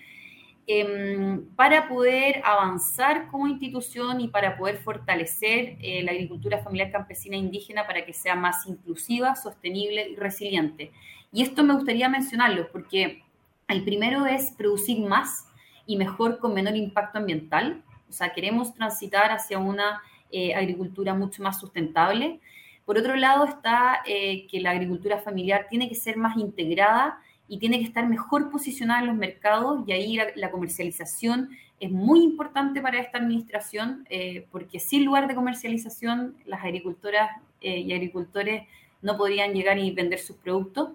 em, 0.65 1.46
para 1.56 1.88
poder 1.88 2.41
avanzar 2.43 3.28
como 3.30 3.48
institución 3.48 4.20
y 4.22 4.28
para 4.28 4.58
poder 4.58 4.78
fortalecer 4.78 5.78
eh, 5.82 6.04
la 6.04 6.12
agricultura 6.12 6.63
familiar 6.63 6.91
campesina 6.91 7.36
e 7.36 7.39
indígena 7.39 7.88
para 7.88 8.06
que 8.06 8.13
sea 8.13 8.36
más 8.36 8.65
inclusiva, 8.67 9.36
sostenible 9.36 10.10
y 10.10 10.15
resiliente. 10.15 10.91
Y 11.32 11.43
esto 11.43 11.63
me 11.63 11.74
gustaría 11.74 12.10
mencionarlo 12.10 12.70
porque 12.72 13.24
el 13.67 13.84
primero 13.84 14.26
es 14.26 14.52
producir 14.52 15.00
más 15.00 15.48
y 15.86 15.98
mejor 15.98 16.39
con 16.39 16.54
menor 16.54 16.76
impacto 16.76 17.17
ambiental. 17.17 17.84
O 18.10 18.12
sea, 18.12 18.34
queremos 18.34 18.74
transitar 18.74 19.32
hacia 19.32 19.58
una 19.58 20.02
eh, 20.32 20.54
agricultura 20.56 21.13
mucho 21.13 21.43
más 21.43 21.60
sustentable. 21.60 22.39
Por 22.88 22.97
otro 22.97 23.17
lado 23.17 23.43
está 23.43 24.02
eh, 24.06 24.47
que 24.47 24.62
la 24.62 24.71
agricultura 24.71 25.19
familiar 25.19 25.67
tiene 25.69 25.89
que 25.89 25.95
ser 25.95 26.15
más 26.15 26.38
integrada 26.38 27.19
y 27.50 27.60
tiene 27.60 27.80
que 27.80 27.84
estar 27.84 28.08
mejor 28.08 28.50
posicionada 28.50 29.02
en 29.02 29.08
los 29.08 29.17
mercados 29.17 29.84
y 29.86 29.91
ahí 29.91 30.17
la, 30.36 30.52
comercialización 30.52 31.50
es 31.82 31.91
muy 31.91 32.23
importante 32.23 32.80
para 32.82 33.00
esta 33.00 33.17
administración 33.17 34.08
eh, 34.10 34.47
porque 34.54 34.80
sin 34.80 35.04
lugar 35.04 35.28
de 35.28 35.36
comercialización 35.36 36.38
las 36.45 36.63
agricultoras 36.63 37.30
y 37.60 37.91
agricultores 37.91 38.63
no 39.02 39.17
podrían 39.17 39.54
llegar 39.54 39.78
y 39.80 39.91
vender 39.91 40.19
sus 40.19 40.38
productos. 40.38 40.91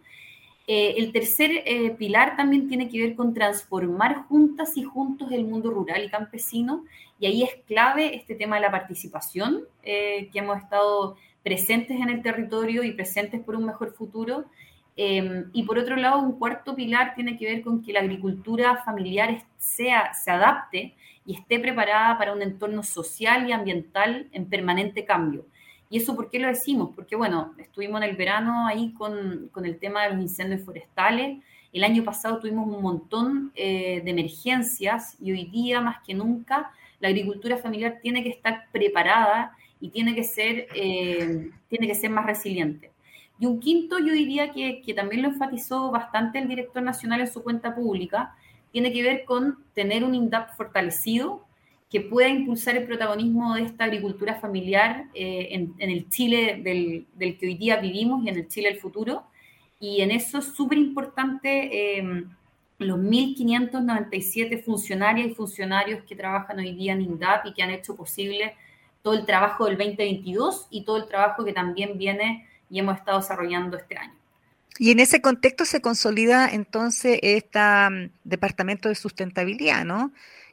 Eh, 0.74 0.94
el 0.96 1.12
tercer 1.12 1.50
eh, 1.66 1.90
pilar 1.98 2.35
también 2.35 2.66
tiene 2.66 2.88
que 2.88 2.98
ver 2.98 3.14
con 3.14 3.35
transformar 3.35 4.24
juntas 4.24 4.74
y 4.74 4.82
juntos 4.82 5.30
el 5.30 5.44
mundo 5.44 5.70
rural 5.70 6.02
y 6.02 6.08
campesino, 6.08 6.87
y 7.20 7.26
ahí 7.26 7.42
es 7.42 7.56
clave 7.66 8.16
este 8.16 8.35
tema 8.35 8.56
de 8.56 8.62
la 8.62 8.70
participación, 8.70 9.64
eh, 9.82 10.30
que 10.32 10.38
hemos 10.38 10.56
estado 10.56 11.18
presentes 11.42 12.00
en 12.00 12.08
el 12.08 12.22
territorio 12.22 12.85
y 12.85 12.92
presentes 12.92 13.42
por 13.42 13.54
un 13.54 13.66
mejor 13.66 13.92
futuro. 13.92 14.46
Em, 14.96 15.50
y 15.52 15.62
por 15.64 15.76
otro 15.76 15.96
lado, 15.96 16.20
un 16.20 16.38
cuarto 16.38 16.74
pilar 16.74 17.14
tiene 17.14 17.37
que 17.37 17.44
ver 17.44 17.61
con 17.61 17.82
que 17.82 17.92
la 17.92 18.00
agricultura 18.00 18.82
familiar 18.82 19.44
sea, 19.58 20.14
se 20.14 20.30
adapte 20.30 20.94
y 21.26 21.35
esté 21.35 21.61
preparada 21.61 22.16
para 22.16 22.32
un 22.32 22.40
entorno 22.40 22.82
social 22.82 23.46
y 23.46 23.52
ambiental 23.52 24.26
en 24.32 24.46
permanente 24.46 25.04
cambio. 25.04 25.44
¿Y 25.92 25.98
eso 25.98 26.16
por 26.16 26.31
qué 26.31 26.38
lo 26.38 26.48
decimos? 26.48 26.88
Porque, 26.96 27.16
bueno, 27.16 27.55
estuvimos 27.59 28.00
en 28.00 28.09
el 28.09 28.16
verano 28.16 28.66
ahí 28.66 28.94
con, 28.94 29.50
con 29.52 29.66
el 29.66 29.78
tema 29.78 30.05
de 30.05 30.14
los 30.14 30.22
incendios 30.22 30.62
forestales. 30.62 31.38
El 31.70 31.85
año 31.85 32.02
pasado 32.02 32.38
tuvimos 32.38 32.66
un 32.66 32.83
montón 32.83 33.52
eh, 33.55 34.00
de 34.02 34.11
emergencias 34.11 35.18
y 35.20 35.33
hoy 35.33 35.44
día, 35.44 35.83
más 35.83 35.98
que 36.02 36.14
nunca, 36.14 36.72
la 36.98 37.09
agricultura 37.09 37.59
familiar 37.59 37.98
tiene 38.00 38.22
que 38.22 38.31
estar 38.31 38.68
preparada 38.72 39.55
y 39.81 39.90
tiene 39.90 40.14
que 40.14 40.24
ser, 40.24 40.66
eh, 40.74 41.50
tiene 41.68 41.87
que 41.87 41.94
ser 41.94 42.09
más 42.09 42.24
resiliente. 42.24 42.90
Y 43.38 43.44
un 43.44 43.61
quinto, 43.61 43.98
yo 43.98 44.14
diría 44.14 44.50
que, 44.50 44.81
que 44.81 44.94
también 44.94 45.20
lo 45.20 45.28
enfatizó 45.28 45.90
bastante 45.90 46.38
el 46.38 46.48
director 46.48 46.83
nacional 46.83 47.20
en 47.20 47.31
su 47.31 47.42
cuenta 47.42 47.74
pública, 47.74 48.35
tiene 48.70 48.94
que 48.94 49.02
ver 49.02 49.26
con 49.26 49.59
tener 49.74 50.05
un 50.05 50.14
INDAP 50.14 50.57
fortalecido, 50.57 51.44
que 51.92 52.00
pueda 52.00 52.31
impulsar 52.31 52.74
el 52.74 52.87
protagonismo 52.87 53.55
de 53.55 53.64
esta 53.64 53.85
agricultura 53.85 54.37
familiar 54.37 55.09
eh, 55.12 55.48
en, 55.50 55.90
el 55.90 56.09
Chile 56.09 56.62
del, 56.64 57.37
que 57.37 57.46
hoy 57.46 57.55
día 57.57 57.76
vivimos 57.76 58.24
y 58.24 58.31
en 58.31 58.37
el 58.37 58.48
Chile 58.48 58.70
del 58.70 58.81
futuro. 58.81 59.24
Y 59.78 60.00
en 60.00 60.11
eso 60.11 60.38
es 60.38 60.46
súper 60.46 60.78
importante 60.78 61.98
em, 61.98 62.31
los 62.78 62.98
1.597 62.98 64.64
funcionarias 64.64 65.26
y 65.28 65.35
funcionarios 65.35 66.02
que 66.05 66.16
trabajan 66.16 66.61
hoy 66.61 66.72
día 66.72 66.94
en 66.94 67.02
INDAP 67.02 67.44
y 67.44 67.52
que 67.52 67.62
han 67.62 67.68
hecho 67.68 67.94
posible 67.94 68.55
todo 69.02 69.12
el 69.12 69.26
trabajo 69.26 69.66
del 69.66 69.76
2022 69.76 70.68
y 70.70 70.87
todo 70.87 70.96
el 70.96 71.07
trabajo 71.09 71.44
que 71.44 71.52
también 71.52 71.98
viene 71.98 72.48
y 72.70 72.78
hemos 72.78 72.96
estado 72.96 73.20
desarrollando 73.20 73.76
este 73.76 73.98
año. 73.98 74.14
Y 74.78 74.92
en 74.92 74.98
ese 74.98 75.20
contexto 75.20 75.66
se 75.66 75.83
consolida 75.83 76.48
entonces 76.48 77.18
este 77.20 77.61
Departamento 78.24 78.88
de 78.88 78.94
Sustentabilidad, 78.94 79.85
¿no? 79.85 80.11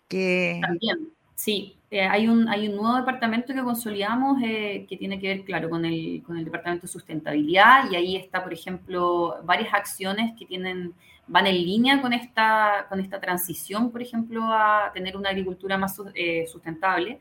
Que... 0.09 0.59
También 0.61 1.17
Sí, 1.39 1.77
eh, 1.89 2.01
hay, 2.01 2.27
un, 2.27 2.49
hay 2.49 2.67
un 2.67 2.75
nuevo 2.75 2.97
departamento 2.97 3.53
que 3.53 3.63
consolidamos 3.63 4.41
eh, 4.43 4.85
que 4.89 4.97
tiene 4.97 5.21
que 5.21 5.29
ver, 5.29 5.45
claro, 5.45 5.69
con 5.69 5.85
el, 5.85 6.21
con 6.21 6.37
el 6.37 6.43
departamento 6.43 6.81
de 6.85 6.91
sustentabilidad 6.91 7.89
y 7.89 7.95
ahí 7.95 8.17
está, 8.17 8.43
por 8.43 8.51
ejemplo, 8.51 9.37
varias 9.45 9.73
acciones 9.73 10.33
que 10.37 10.45
tienen, 10.45 10.93
van 11.27 11.47
en 11.47 11.55
línea 11.55 12.01
con 12.01 12.11
esta, 12.11 12.87
con 12.89 12.99
esta 12.99 13.21
transición, 13.21 13.89
por 13.89 14.01
ejemplo, 14.01 14.43
a 14.51 14.91
tener 14.93 15.15
una 15.15 15.29
agricultura 15.29 15.77
más 15.77 15.97
eh, 16.13 16.45
sustentable, 16.45 17.19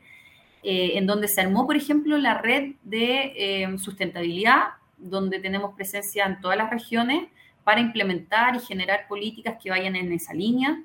en 0.63 1.07
donde 1.07 1.29
se 1.29 1.39
armó, 1.39 1.65
por 1.65 1.77
ejemplo, 1.77 2.17
la 2.17 2.41
red 2.41 2.73
de 2.83 3.73
sustentabilidad, 3.77 4.73
donde 4.97 5.39
tenemos 5.39 5.73
presencia 5.73 6.25
en 6.25 6.41
todas 6.41 6.57
las 6.57 6.69
regiones 6.69 7.29
para 7.63 7.79
implementar 7.79 8.57
y 8.57 8.59
generar 8.59 9.07
políticas 9.07 9.55
que 9.63 9.69
vayan 9.69 9.95
en 9.95 10.11
esa 10.11 10.33
línea. 10.33 10.83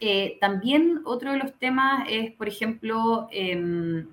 Eh, 0.00 0.38
también 0.40 1.00
otro 1.04 1.32
de 1.32 1.38
los 1.38 1.54
temas 1.58 2.06
es, 2.08 2.32
por 2.32 2.48
ejemplo, 2.48 3.28
em, 3.30 4.06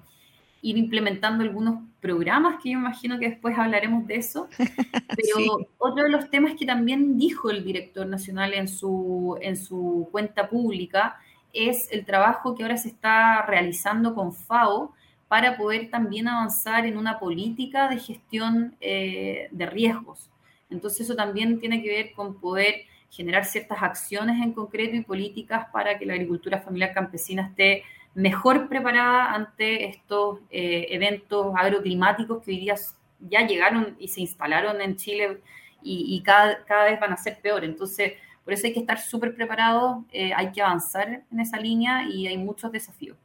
ir 0.61 0.77
implementando 0.77 1.43
algunos 1.43 1.81
programas, 1.99 2.61
que 2.61 2.71
yo 2.71 2.79
imagino 2.79 3.19
que 3.19 3.29
después 3.29 3.57
hablaremos 3.57 4.07
de 4.07 4.15
eso. 4.15 4.47
Pero 5.17 5.67
otro 5.77 6.03
de 6.03 6.09
los 6.09 6.29
temas 6.29 6.53
que 6.57 6.65
también 6.65 7.17
dijo 7.17 7.49
el 7.49 7.63
director 7.63 8.07
nacional 8.07 8.53
en 8.53 8.67
su, 8.67 9.37
en 9.41 9.57
su 9.57 10.07
cuenta 10.11 10.49
pública 10.49 11.17
es 11.53 11.87
el 11.91 12.05
trabajo 12.05 12.55
que 12.55 12.63
ahora 12.63 12.77
se 12.77 12.89
está 12.89 13.45
realizando 13.45 14.15
con 14.15 14.33
FAO 14.33 14.93
para 15.27 15.57
poder 15.57 15.89
también 15.89 16.27
avanzar 16.27 16.85
en 16.85 16.97
una 16.97 17.19
política 17.19 17.87
de 17.89 17.99
gestión 17.99 18.75
eh, 18.81 19.47
de 19.51 19.65
riesgos. 19.65 20.29
Entonces 20.69 21.01
eso 21.01 21.15
también 21.15 21.59
tiene 21.59 21.81
que 21.81 21.89
ver 21.89 22.11
con 22.13 22.39
poder 22.39 22.85
generar 23.13 23.45
ciertas 23.45 23.77
acciones 23.81 24.41
en 24.41 24.53
concreto 24.53 24.95
y 24.95 25.01
políticas 25.01 25.67
para 25.71 25.99
que 25.99 26.05
la 26.05 26.13
agricultura 26.13 26.59
familiar 26.61 26.93
campesina 26.93 27.43
esté 27.47 27.83
mejor 28.15 28.67
preparada 28.67 29.33
ante 29.33 29.85
estos 29.85 30.39
eh, 30.49 30.87
eventos 30.89 31.53
agroclimáticos 31.55 32.43
que 32.43 32.51
hoy 32.51 32.59
día 32.59 32.75
ya 33.19 33.45
llegaron 33.45 33.95
y 33.99 34.07
se 34.07 34.21
instalaron 34.21 34.81
en 34.81 34.95
Chile 34.95 35.41
y, 35.85 36.21
cada, 36.23 36.63
cada, 36.63 36.85
vez 36.85 36.99
van 36.99 37.11
a 37.11 37.17
ser 37.17 37.39
peor. 37.41 37.65
Entonces, 37.65 38.13
por 38.45 38.53
eso 38.53 38.65
hay 38.67 38.73
que 38.73 38.79
estar 38.79 38.99
súper 38.99 39.35
preparados, 39.35 39.97
eh, 40.13 40.31
hay 40.33 40.51
que 40.51 40.61
avanzar 40.61 41.23
en 41.29 41.39
esa 41.39 41.57
línea 41.57 42.07
y 42.09 42.25
hay 42.25 42.37
muchos 42.37 42.71
desafíos. 42.71 43.17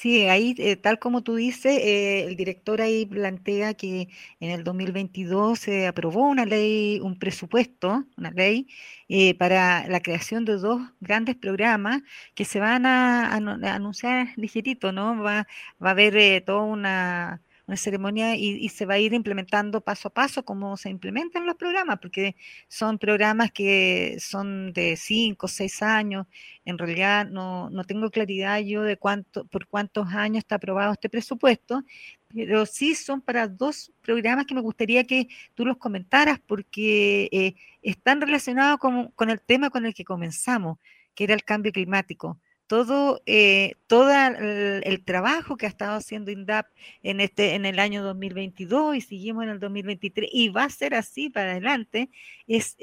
Sí, 0.00 0.28
ahí, 0.28 0.54
eh, 0.58 0.76
tal 0.76 1.00
como 1.00 1.22
tú 1.24 1.34
dices, 1.34 1.76
eh, 1.82 2.22
el 2.24 2.36
director 2.36 2.80
ahí 2.80 3.04
plantea 3.04 3.74
que 3.74 4.08
en 4.38 4.50
el 4.50 4.62
2022 4.62 5.58
se 5.58 5.88
aprobó 5.88 6.28
una 6.28 6.44
ley, 6.46 7.00
un 7.02 7.18
presupuesto, 7.18 8.04
una 8.16 8.30
ley 8.30 8.68
eh, 9.08 9.34
para 9.36 9.88
la 9.88 9.98
creación 10.00 10.44
de 10.44 10.56
dos 10.56 10.80
grandes 11.00 11.34
programas 11.34 12.02
que 12.36 12.44
se 12.44 12.60
van 12.60 12.86
a, 12.86 13.34
anunciar 13.34 14.28
ligerito, 14.36 14.92
¿no? 14.92 15.20
Va, 15.20 15.48
va 15.82 15.88
a 15.88 15.90
haber 15.90 16.44
toda 16.44 16.62
una 16.62 17.42
una 17.68 17.76
ceremonia 17.76 18.34
y, 18.34 18.68
se 18.70 18.86
va 18.86 18.94
a 18.94 18.98
ir 18.98 19.12
implementando 19.12 19.82
paso 19.82 20.08
a 20.08 20.14
paso 20.14 20.44
como 20.44 20.76
se 20.78 20.88
implementan 20.88 21.46
los 21.46 21.56
programas, 21.56 21.98
porque 22.00 22.34
son 22.68 22.98
programas 22.98 23.52
que 23.52 24.16
son 24.20 24.72
de 24.72 24.96
cinco 24.96 25.46
o 25.46 25.48
seis 25.48 25.82
años. 25.82 26.26
En 26.64 26.78
realidad 26.78 27.26
no, 27.28 27.68
no 27.70 27.84
tengo 27.84 28.10
claridad 28.10 28.58
yo 28.60 28.82
de 28.82 28.96
cuánto, 28.96 29.44
por 29.46 29.66
cuántos 29.66 30.08
años 30.14 30.38
está 30.38 30.54
aprobado 30.56 30.92
este 30.92 31.10
presupuesto, 31.10 31.84
pero 32.34 32.64
sí 32.64 32.94
son 32.94 33.20
para 33.20 33.46
dos 33.48 33.92
programas 34.00 34.46
que 34.46 34.54
me 34.54 34.62
gustaría 34.62 35.04
que 35.04 35.28
tú 35.54 35.66
los 35.66 35.76
comentaras 35.76 36.40
porque 36.46 37.28
eh, 37.32 37.54
están 37.82 38.20
relacionados 38.22 38.78
con, 38.78 39.08
con 39.12 39.28
el 39.30 39.40
tema 39.42 39.68
con 39.70 39.84
el 39.84 39.94
que 39.94 40.04
comenzamos, 40.04 40.78
que 41.14 41.24
era 41.24 41.34
el 41.34 41.44
cambio 41.44 41.72
climático 41.72 42.38
todo, 42.68 43.22
eh, 43.26 43.74
el, 43.88 45.04
trabajo 45.04 45.56
que 45.56 45.66
ha 45.66 45.68
estado 45.68 45.96
haciendo 45.96 46.30
INDAP 46.30 46.66
en, 47.02 47.20
este, 47.20 47.54
en 47.54 47.66
el 47.66 47.78
año 47.78 48.02
2022 48.04 48.96
y 48.96 49.00
seguimos 49.00 49.44
en 49.44 49.50
el 49.50 49.58
2023 49.58 50.28
y 50.32 50.50
va 50.50 50.64
a 50.64 50.70
ser 50.70 50.94
así 50.94 51.30
para 51.30 51.52
adelante, 51.52 52.10
es, 52.46 52.76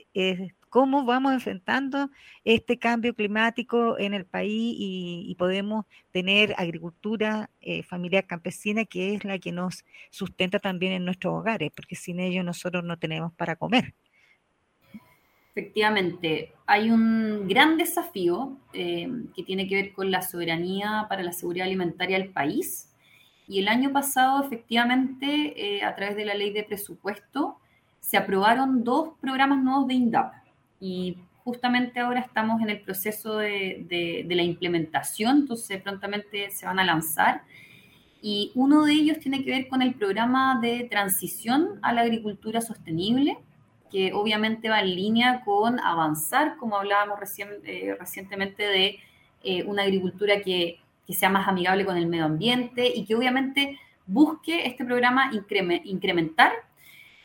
cómo 0.70 1.06
vamos 1.06 1.34
enfrentando 1.34 2.10
este 2.44 2.78
cambio 2.80 3.14
climático 3.14 3.98
en 4.00 4.14
el 4.14 4.26
país 4.26 4.76
y, 4.78 5.36
podemos 5.38 5.86
tener 6.12 6.56
agricultura 6.58 7.50
eh, 7.62 7.84
familiar 7.84 8.26
campesina 8.26 8.86
que 8.86 9.16
es 9.16 9.24
la 9.24 9.38
que 9.40 9.52
nos 9.52 9.86
sustenta 10.10 10.60
también 10.60 10.94
en 10.94 11.06
nuestros 11.06 11.34
hogares, 11.34 11.72
porque 11.76 11.96
sin 11.96 12.20
ello 12.20 12.44
nosotros 12.44 12.84
no 12.84 12.98
tenemos 12.98 13.34
para 13.34 13.56
comer. 13.56 13.94
Efectivamente, 15.58 16.52
hay 16.66 16.90
un 16.90 17.48
gran 17.48 17.78
desafío 17.78 18.58
eh, 18.74 19.10
que 19.34 19.42
tiene 19.42 19.70
que 19.70 19.76
ver 19.76 19.94
con 19.94 20.12
la 20.12 20.22
soberanía 20.22 21.06
para 21.08 21.24
la 21.24 21.32
seguridad 21.32 21.66
alimentaria 21.66 22.18
del 22.18 22.28
país. 22.28 22.92
Y 23.48 23.60
el 23.60 23.70
año 23.70 23.94
pasado, 23.94 24.44
efectivamente, 24.44 25.78
eh, 25.78 25.82
a 25.82 25.96
través 25.96 26.18
de 26.18 26.26
la 26.26 26.34
ley 26.34 26.52
de 26.52 26.64
presupuesto, 26.64 27.58
se 28.02 28.18
aprobaron 28.18 28.84
dos 28.84 29.12
programas 29.22 29.64
nuevos 29.64 29.88
de 29.88 29.94
INDAP. 29.94 30.34
Y 30.82 31.20
justamente 31.46 32.02
ahora 32.02 32.20
estamos 32.20 32.62
en 32.62 32.72
el 32.72 32.82
proceso 32.82 33.38
de, 33.38 34.26
de 34.28 34.36
la 34.36 34.44
implementación, 34.44 35.38
entonces 35.38 35.82
prontamente 35.82 36.52
se 36.52 36.66
van 36.66 36.80
a 36.80 36.84
lanzar. 36.84 37.44
Y 38.22 38.52
uno 38.56 38.84
de 38.84 38.92
ellos 38.92 39.20
tiene 39.20 39.46
que 39.46 39.52
ver 39.52 39.70
con 39.70 39.82
el 39.82 39.94
programa 39.94 40.60
de 40.62 40.86
transición 40.92 41.80
a 41.82 41.94
la 41.94 42.02
agricultura 42.02 42.60
sostenible 42.60 43.38
que 43.92 44.14
obviamente 44.14 44.70
va 44.70 44.80
en 44.80 44.96
línea 44.96 45.42
con 45.46 45.80
avanzar, 45.80 46.58
como 46.58 46.78
hablábamos 46.78 47.20
recién, 47.20 47.50
eh, 47.66 47.96
recientemente, 48.00 48.64
de 48.64 49.00
eh, 49.44 49.64
una 49.64 49.84
agricultura 49.84 50.42
que, 50.42 50.80
que, 51.06 51.14
sea 51.14 51.30
más 51.30 51.48
amigable 51.48 51.86
con 51.86 51.98
el 51.98 52.08
medio 52.08 52.26
ambiente 52.26 52.92
y 52.94 53.06
que 53.06 53.16
obviamente 53.16 53.80
busque 54.08 54.66
este 54.66 54.86
programa 54.86 55.32
incrementar 55.84 56.52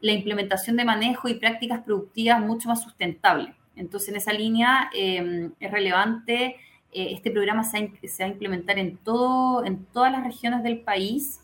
la 0.01 0.13
implementación 0.13 0.77
de 0.77 0.85
manejo 0.85 1.29
y 1.29 1.35
prácticas 1.35 1.81
productivas 1.81 2.41
mucho 2.41 2.69
más 2.69 2.83
sustentables. 2.83 3.55
Entonces, 3.77 4.11
en 4.11 4.17
esa 4.17 4.33
línea 4.33 4.91
eh, 4.95 5.51
es 5.59 5.71
relevante, 5.71 6.57
este 6.93 7.31
programa 7.31 7.63
se 7.63 7.93
se 8.03 8.25
va, 8.25 8.29
a 8.29 8.33
implementar 8.33 8.77
en, 8.79 8.97
todo, 8.97 9.65
en 9.65 9.85
todas 9.87 10.11
las 10.11 10.25
regiones 10.25 10.65
del 10.65 10.81
país 10.81 11.41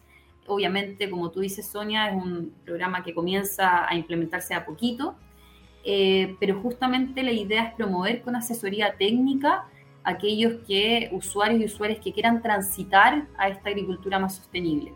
obviamente, 0.48 1.08
como 1.10 1.30
tú 1.30 1.40
dices, 1.40 1.66
Sonia, 1.66 2.08
es 2.08 2.14
un 2.14 2.54
programa 2.64 3.02
que 3.02 3.14
comienza 3.14 3.88
a 3.88 3.94
implementarse 3.94 4.54
a 4.54 4.64
poquito, 4.64 5.14
eh, 5.84 6.36
pero 6.40 6.60
justamente 6.60 7.22
la 7.22 7.32
idea 7.32 7.64
es 7.64 7.74
promover 7.74 8.22
con 8.22 8.34
asesoría 8.34 8.94
técnica 8.98 9.66
aquellos 10.02 10.64
que, 10.66 11.08
usuarios 11.12 11.60
y 11.60 11.64
usuarias 11.64 12.00
que 12.00 12.12
quieran 12.12 12.42
transitar 12.42 13.26
a 13.38 13.48
esta 13.48 13.70
agricultura 13.70 14.18
más 14.18 14.36
sostenible. 14.36 14.92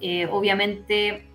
Eh, 0.00 0.26
obviamente, 0.30 1.26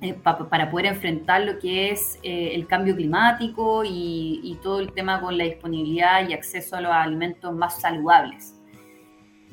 eh, 0.00 0.14
para 0.22 0.70
poder 0.70 0.86
enfrentar 0.86 1.42
lo 1.42 1.58
que 1.58 1.90
es 1.90 2.18
el 2.22 2.66
cambio 2.66 2.94
climático 2.96 3.84
y, 3.84 4.40
y 4.42 4.58
todo 4.62 4.80
el 4.80 4.92
tema 4.92 5.20
con 5.20 5.36
la 5.38 5.44
disponibilidad 5.44 6.28
y 6.28 6.32
acceso 6.32 6.76
a 6.76 6.80
los 6.80 6.92
alimentos 6.92 7.54
más 7.54 7.80
saludables. 7.80 8.53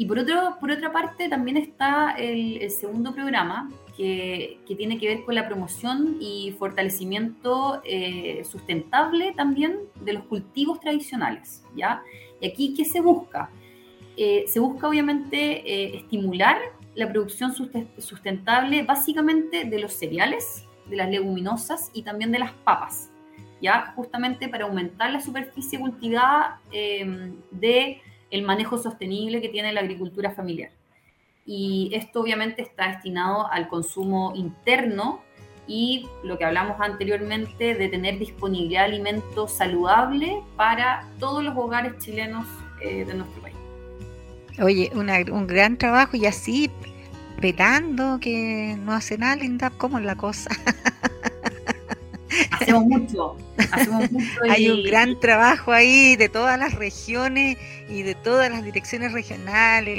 Y 0.02 0.08
por, 0.08 0.18
otro, 0.18 0.58
por 0.60 0.72
otra 0.72 0.92
parte, 0.92 1.30
también 1.30 1.58
está 1.58 2.16
el, 2.18 2.72
segundo 2.72 3.14
programa, 3.14 3.70
que, 3.96 4.58
que, 4.68 4.74
tiene 4.74 4.98
que 4.98 5.08
ver 5.08 5.24
con 5.24 5.36
la 5.36 5.48
promoción 5.48 6.18
y 6.20 6.56
fortalecimiento 6.58 7.84
eh, 7.86 8.44
sustentable 8.44 9.32
también 9.38 9.78
de 10.04 10.14
los 10.14 10.24
cultivos 10.24 10.80
tradicionales. 10.80 11.64
¿ya? 11.76 12.02
Y 12.40 12.48
aquí, 12.48 12.74
¿qué 12.76 12.84
se 12.84 13.00
busca? 13.00 13.52
Eh, 14.18 14.46
se 14.48 14.60
busca, 14.60 14.88
obviamente, 14.88 15.38
eh, 15.72 15.98
estimular 15.98 16.58
la 16.96 17.08
producción 17.08 17.54
sustentable 17.54 18.82
básicamente 18.82 19.66
de 19.66 19.80
los 19.80 19.94
cereales, 19.94 20.66
de 20.90 20.96
las 20.96 21.12
leguminosas 21.12 21.92
y 21.94 22.02
también 22.02 22.32
de 22.32 22.40
las 22.40 22.54
papas, 22.54 23.12
¿ya? 23.62 23.94
Justamente 23.96 24.50
para 24.50 24.66
aumentar 24.66 25.12
la 25.12 25.22
superficie 25.22 25.80
cultivada 25.80 26.60
de 27.52 28.02
el 28.32 28.44
manejo 28.44 28.78
sostenible 28.78 29.41
que 29.41 29.50
tiene 29.50 29.74
la 29.74 29.82
agricultura 29.82 30.32
familiar. 30.32 30.72
Y 31.46 31.91
esto 31.94 32.22
obviamente 32.22 32.62
está 32.62 32.88
destinado 32.88 33.48
al 33.52 33.67
consumo 33.67 34.34
interno 34.36 35.22
y 35.67 36.08
lo 36.24 36.38
que 36.38 36.46
hablamos 36.46 36.80
anteriormente 36.80 37.76
de 37.76 37.88
tener 37.88 38.20
disponibilidad 38.20 38.82
de 38.82 38.94
alimentos 38.94 39.54
saludable 39.54 40.41
para 40.56 41.08
todos 41.20 41.44
los 41.44 41.56
hogares 41.56 41.98
chilenos 42.00 42.46
eh, 42.82 43.06
de 43.06 43.13
nuestro 43.13 43.41
país. 43.41 43.56
Oye, 44.62 44.91
un 44.94 45.48
gran 45.48 45.78
trabajo 45.78 46.17
y 46.17 46.26
así 46.26 46.70
pelando 47.39 48.20
que 48.20 48.78
no 48.80 48.94
hace 48.94 49.17
nada, 49.17 49.36
Linda, 49.36 49.72
¿cómo 49.72 49.98
es 49.98 50.06
la 50.06 50.15
cosa? 50.15 50.50
Hacemos 52.52 52.84
mucho, 52.86 53.36
Hay 54.50 54.70
un 54.70 54.84
gran 54.84 55.20
trabajo 55.20 55.72
ahí 55.72 56.16
de 56.16 56.30
todas 56.30 56.58
las 56.60 56.74
regiones 56.76 57.58
y 57.90 58.04
de 58.04 58.16
todas 58.16 58.50
las 58.50 58.64
direcciones 58.64 59.12
regionales 59.14 59.98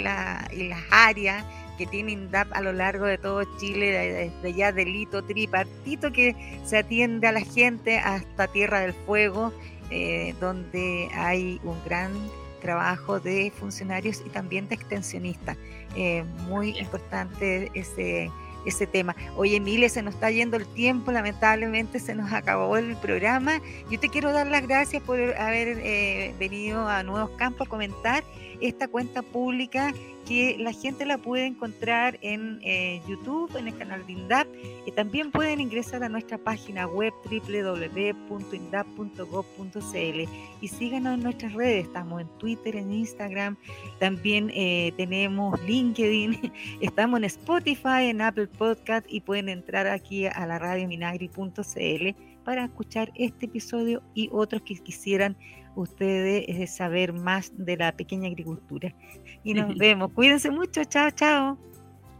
y 0.52 0.68
las 0.68 0.80
áreas 0.90 1.44
que 1.78 1.86
tiene 1.86 2.12
INDAP 2.12 2.52
a 2.52 2.60
lo 2.60 2.72
largo 2.72 3.06
de 3.06 3.18
todo 3.18 3.44
Chile, 3.58 4.30
desde 4.42 4.54
ya 4.54 4.72
delito 4.72 5.22
tripartito 5.22 6.12
que 6.12 6.36
se 6.64 6.78
atiende 6.78 7.26
a 7.26 7.32
la 7.32 7.40
gente 7.40 7.98
hasta 7.98 8.46
Tierra 8.46 8.80
del 8.80 8.92
Fuego, 9.06 9.52
eh, 9.90 10.34
donde 10.40 11.08
hay 11.14 11.60
un 11.64 11.82
gran 11.84 12.12
trabajo 12.60 13.20
de 13.20 13.52
funcionarios 13.58 14.22
y 14.24 14.30
también 14.30 14.68
de 14.68 14.76
extensionistas. 14.76 15.56
Eh, 15.96 16.24
muy 16.48 16.78
importante 16.78 17.70
ese 17.74 18.30
ese 18.64 18.86
tema. 18.86 19.16
Oye, 19.36 19.56
Emilia, 19.56 19.88
se 19.88 20.02
nos 20.02 20.14
está 20.14 20.30
yendo 20.30 20.56
el 20.56 20.66
tiempo, 20.66 21.12
lamentablemente 21.12 21.98
se 21.98 22.14
nos 22.14 22.32
acabó 22.32 22.76
el 22.76 22.96
programa. 22.96 23.60
Yo 23.90 23.98
te 23.98 24.08
quiero 24.08 24.32
dar 24.32 24.46
las 24.46 24.66
gracias 24.66 25.02
por 25.02 25.18
haber 25.18 25.78
eh, 25.80 26.34
venido 26.38 26.88
a 26.88 27.02
Nuevos 27.02 27.30
Campos 27.36 27.66
a 27.66 27.70
comentar 27.70 28.24
esta 28.60 28.88
cuenta 28.88 29.22
pública 29.22 29.92
que 30.26 30.56
la 30.58 30.72
gente 30.72 31.04
la 31.04 31.18
puede 31.18 31.44
encontrar 31.46 32.18
en 32.22 32.60
eh, 32.62 33.02
YouTube, 33.08 33.54
en 33.56 33.66
el 33.68 33.76
canal 33.76 34.06
de 34.06 34.12
INDAP, 34.12 34.46
y 34.86 34.92
también 34.92 35.32
pueden 35.32 35.60
ingresar 35.60 36.04
a 36.04 36.08
nuestra 36.08 36.38
página 36.38 36.86
web 36.86 37.12
www.indap.gov.cl 37.24 40.20
y 40.60 40.68
síganos 40.68 41.14
en 41.14 41.22
nuestras 41.22 41.52
redes, 41.54 41.86
estamos 41.86 42.20
en 42.20 42.28
Twitter, 42.38 42.76
en 42.76 42.92
Instagram, 42.92 43.56
también 43.98 44.52
eh, 44.54 44.92
tenemos 44.96 45.60
LinkedIn, 45.64 46.52
estamos 46.80 47.18
en 47.18 47.24
Spotify, 47.24 48.04
en 48.04 48.20
Apple 48.20 48.46
Podcast 48.46 49.04
y 49.08 49.20
pueden 49.20 49.48
entrar 49.48 49.88
aquí 49.88 50.26
a 50.26 50.46
la 50.46 50.58
radio 50.58 50.86
minagri.cl 50.86 52.14
para 52.44 52.64
escuchar 52.64 53.12
este 53.14 53.46
episodio 53.46 54.02
y 54.14 54.28
otros 54.32 54.62
que 54.62 54.74
quisieran 54.74 55.36
ustedes 55.74 56.74
saber 56.74 57.12
más 57.12 57.52
de 57.56 57.76
la 57.76 57.92
pequeña 57.92 58.28
agricultura. 58.28 58.94
Y 59.42 59.54
nos 59.54 59.74
vemos. 59.78 60.12
Cuídense 60.12 60.50
mucho. 60.50 60.84
Chao, 60.84 61.10
chao. 61.10 61.58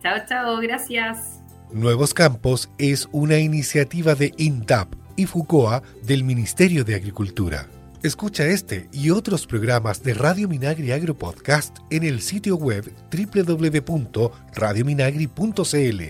Chao, 0.03 0.19
chao. 0.29 0.57
Gracias. 0.59 1.41
Nuevos 1.73 2.13
Campos 2.13 2.71
es 2.79 3.09
una 3.13 3.39
iniciativa 3.39 4.15
de 4.15 4.35
INTAP 4.37 4.95
y 5.17 5.27
FUCOA 5.27 5.83
del 6.05 6.25
Ministerio 6.25 6.85
de 6.85 6.95
Agricultura. 6.95 7.69
Escucha 8.03 8.47
este 8.47 8.89
y 8.93 9.11
otros 9.11 9.47
programas 9.47 10.03
de 10.03 10.15
Radio 10.15 10.49
Minagri 10.49 10.91
Agro 10.91 11.17
Podcast 11.17 11.79
en 11.91 12.03
el 12.03 12.21
sitio 12.21 12.57
web 12.57 12.93
www.radiominagri.cl 13.13 16.03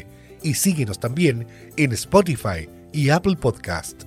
y 0.43 0.55
síguenos 0.55 0.99
también 0.99 1.47
en 1.77 1.93
Spotify 1.93 2.69
y 2.93 3.11
Apple 3.11 3.37
Podcast. 3.37 4.05